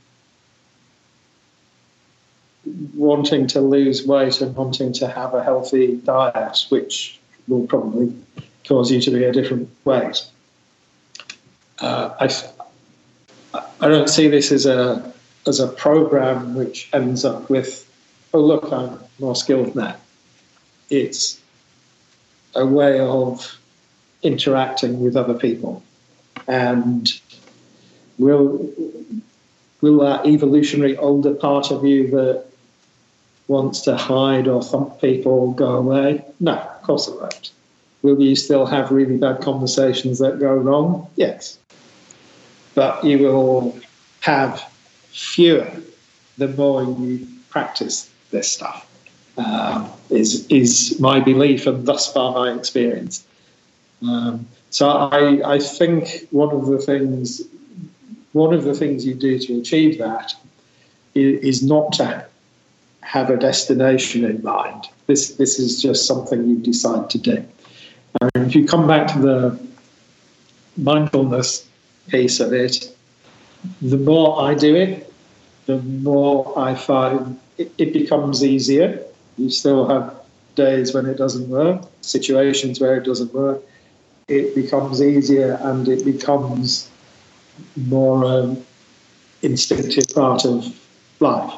wanting 2.94 3.46
to 3.48 3.60
lose 3.60 4.06
weight 4.06 4.40
and 4.40 4.54
wanting 4.56 4.92
to 4.94 5.08
have 5.08 5.34
a 5.34 5.44
healthy 5.44 5.96
diet, 5.96 6.64
which 6.70 7.20
will 7.46 7.66
probably 7.66 8.14
cause 8.66 8.90
you 8.90 9.00
to 9.00 9.10
be 9.10 9.24
a 9.24 9.32
different 9.32 9.68
weight. 9.84 10.24
Uh, 11.78 12.14
I, 12.20 13.60
I 13.80 13.88
don't 13.88 14.08
see 14.08 14.28
this 14.28 14.50
as 14.50 14.66
a 14.66 15.12
as 15.46 15.60
a 15.60 15.68
program 15.68 16.54
which 16.54 16.88
ends 16.94 17.24
up 17.24 17.50
with, 17.50 17.86
oh 18.32 18.40
look, 18.40 18.72
I'm 18.72 18.98
more 19.18 19.36
skilled 19.36 19.76
now. 19.76 19.96
It's 20.88 21.38
a 22.54 22.66
way 22.66 23.00
of 23.00 23.58
interacting 24.22 25.02
with 25.02 25.16
other 25.16 25.34
people, 25.34 25.82
and 26.46 27.12
will 28.18 28.72
will 29.80 29.98
that 29.98 30.26
evolutionary 30.26 30.96
older 30.96 31.34
part 31.34 31.70
of 31.70 31.84
you 31.84 32.10
that 32.10 32.46
wants 33.48 33.82
to 33.82 33.96
hide 33.96 34.48
or 34.48 34.62
thump 34.62 35.00
people 35.00 35.52
go 35.52 35.76
away? 35.76 36.24
No, 36.40 36.54
of 36.54 36.82
course 36.82 37.08
it 37.08 37.20
won't. 37.20 37.50
Will 38.02 38.20
you 38.20 38.36
still 38.36 38.66
have 38.66 38.90
really 38.90 39.16
bad 39.16 39.40
conversations 39.40 40.18
that 40.18 40.38
go 40.38 40.54
wrong? 40.54 41.10
Yes. 41.16 41.58
But 42.74 43.04
you 43.04 43.18
will 43.18 43.78
have 44.20 44.62
fewer 45.10 45.70
the 46.38 46.48
more 46.48 46.82
you 46.82 47.26
practice 47.50 48.10
this 48.30 48.50
stuff, 48.50 48.86
um, 49.36 49.90
is, 50.10 50.46
is 50.48 50.98
my 51.00 51.20
belief 51.20 51.66
and 51.66 51.86
thus 51.86 52.12
far 52.12 52.32
my 52.32 52.52
experience. 52.52 53.26
Um, 54.02 54.46
so 54.70 54.88
I, 54.88 55.54
I 55.54 55.58
think 55.58 56.26
one 56.30 56.54
of 56.54 56.66
the 56.66 56.78
things 56.78 57.42
one 58.32 58.52
of 58.52 58.64
the 58.64 58.74
things 58.74 59.06
you 59.06 59.14
do 59.14 59.38
to 59.38 59.60
achieve 59.60 59.98
that 59.98 60.34
is, 61.14 61.40
is 61.44 61.62
not 61.62 61.92
to 61.92 62.26
have 63.00 63.30
a 63.30 63.36
destination 63.36 64.24
in 64.24 64.42
mind. 64.42 64.88
This 65.06 65.36
this 65.36 65.58
is 65.58 65.80
just 65.80 66.06
something 66.06 66.44
you 66.48 66.56
decide 66.56 67.10
to 67.10 67.18
do. 67.18 67.44
And 68.20 68.46
if 68.46 68.54
you 68.56 68.66
come 68.66 68.86
back 68.86 69.06
to 69.12 69.18
the 69.20 69.66
mindfulness 70.76 71.66
piece 72.08 72.40
of 72.40 72.52
it, 72.52 72.94
the 73.80 73.96
more 73.96 74.42
I 74.42 74.54
do 74.54 74.74
it, 74.74 75.12
the 75.66 75.78
more 75.78 76.58
I 76.58 76.74
find 76.74 77.38
it, 77.56 77.72
it 77.78 77.92
becomes 77.92 78.44
easier. 78.44 79.02
You 79.36 79.50
still 79.50 79.88
have 79.88 80.14
days 80.54 80.94
when 80.94 81.06
it 81.06 81.16
doesn't 81.16 81.48
work, 81.48 81.82
situations 82.00 82.80
where 82.80 82.96
it 82.96 83.04
doesn't 83.04 83.34
work. 83.34 83.62
It 84.28 84.54
becomes 84.54 85.02
easier 85.02 85.58
and 85.62 85.86
it 85.88 86.04
becomes 86.04 86.88
more 87.76 88.24
um, 88.24 88.64
instinctive 89.42 90.14
part 90.14 90.44
of 90.44 90.64
life. 91.20 91.52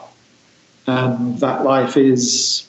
And 0.86 1.38
that 1.40 1.64
life 1.64 1.96
is 1.96 2.66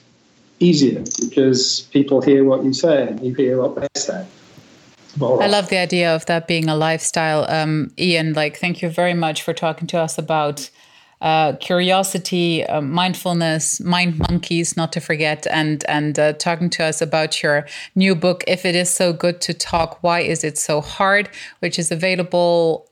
easier 0.60 1.04
because 1.20 1.82
people 1.92 2.22
hear 2.22 2.44
what 2.44 2.64
you 2.64 2.74
say 2.74 3.08
and 3.08 3.24
you 3.24 3.34
hear 3.34 3.62
what 3.62 3.76
they 3.76 3.88
say. 3.96 4.26
I 5.20 5.48
love 5.48 5.70
the 5.70 5.78
idea 5.78 6.14
of 6.14 6.26
that 6.28 6.48
being 6.48 6.70
a 6.70 6.76
lifestyle. 6.76 7.46
Um, 7.50 7.92
Ian, 7.98 8.34
like, 8.34 8.58
thank 8.58 8.82
you 8.82 8.90
very 8.90 9.16
much 9.16 9.42
for 9.42 9.54
talking 9.54 9.88
to 9.88 9.98
us 9.98 10.18
about 10.18 10.70
uh, 11.22 11.54
curiosity, 11.54 12.66
uh, 12.66 12.82
mindfulness, 12.82 13.80
mind 13.82 14.20
monkeys, 14.20 14.78
not 14.78 14.92
to 14.94 15.00
forget, 15.00 15.48
and 15.50 15.84
and 15.88 16.20
uh, 16.20 16.34
talking 16.34 16.70
to 16.72 16.84
us 16.84 17.02
about 17.02 17.42
your 17.42 17.66
new 17.96 18.16
book. 18.16 18.44
If 18.48 18.66
it 18.66 18.76
is 18.76 18.90
so 18.90 19.14
good 19.14 19.42
to 19.42 19.54
talk, 19.54 20.02
why 20.04 20.22
is 20.22 20.44
it 20.44 20.58
so 20.58 20.82
hard? 20.82 21.30
Which 21.60 21.80
is 21.80 21.92
available 21.92 22.88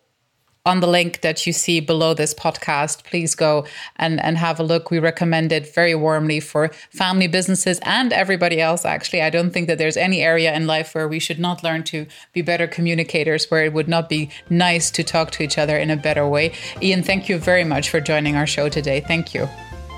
on 0.66 0.80
the 0.80 0.88
link 0.88 1.22
that 1.22 1.46
you 1.46 1.54
see 1.54 1.80
below 1.80 2.14
this 2.14 2.34
podcast. 2.34 3.04
Please 3.04 3.36
go 3.36 3.66
and, 3.98 4.22
and 4.24 4.38
have 4.38 4.60
a 4.60 4.64
look. 4.64 4.90
We 4.90 5.00
recommend 5.00 5.52
it 5.52 5.74
very 5.74 5.96
warmly 5.96 6.40
for 6.40 6.70
family 6.90 7.28
businesses 7.28 7.80
and 7.84 8.12
everybody 8.12 8.60
else, 8.60 8.86
actually. 8.86 9.22
I 9.22 9.30
don't 9.30 9.52
think 9.52 9.68
that 9.68 9.78
there's 9.78 9.98
any 9.98 10.22
area 10.22 10.54
in 10.54 10.68
life 10.68 10.96
where 10.96 11.08
we 11.08 11.20
should 11.20 11.40
not 11.40 11.64
learn 11.64 11.84
to 11.86 12.08
be 12.34 12.42
better 12.42 12.68
communicators, 12.68 13.50
where 13.52 13.64
it 13.64 13.74
would 13.74 13.88
not 13.88 14.10
be 14.10 14.30
nice 14.50 14.90
to 14.92 15.04
talk 15.04 15.32
to 15.32 15.44
each 15.44 15.58
other 15.58 15.78
in 15.78 15.90
a 15.90 15.98
better 15.98 16.28
way. 16.28 16.54
Ian, 16.82 17.04
thank 17.04 17.30
you 17.30 17.38
very 17.38 17.64
much 17.64 17.90
for 17.90 18.02
joining 18.02 18.36
our 18.36 18.48
show 18.48 18.70
today. 18.70 19.02
Thank 19.02 19.34
you. 19.34 19.48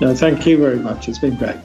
No, 0.00 0.14
thank 0.14 0.46
you 0.46 0.58
very 0.58 0.78
much. 0.78 1.08
It's 1.08 1.18
been 1.18 1.36
great. 1.36 1.56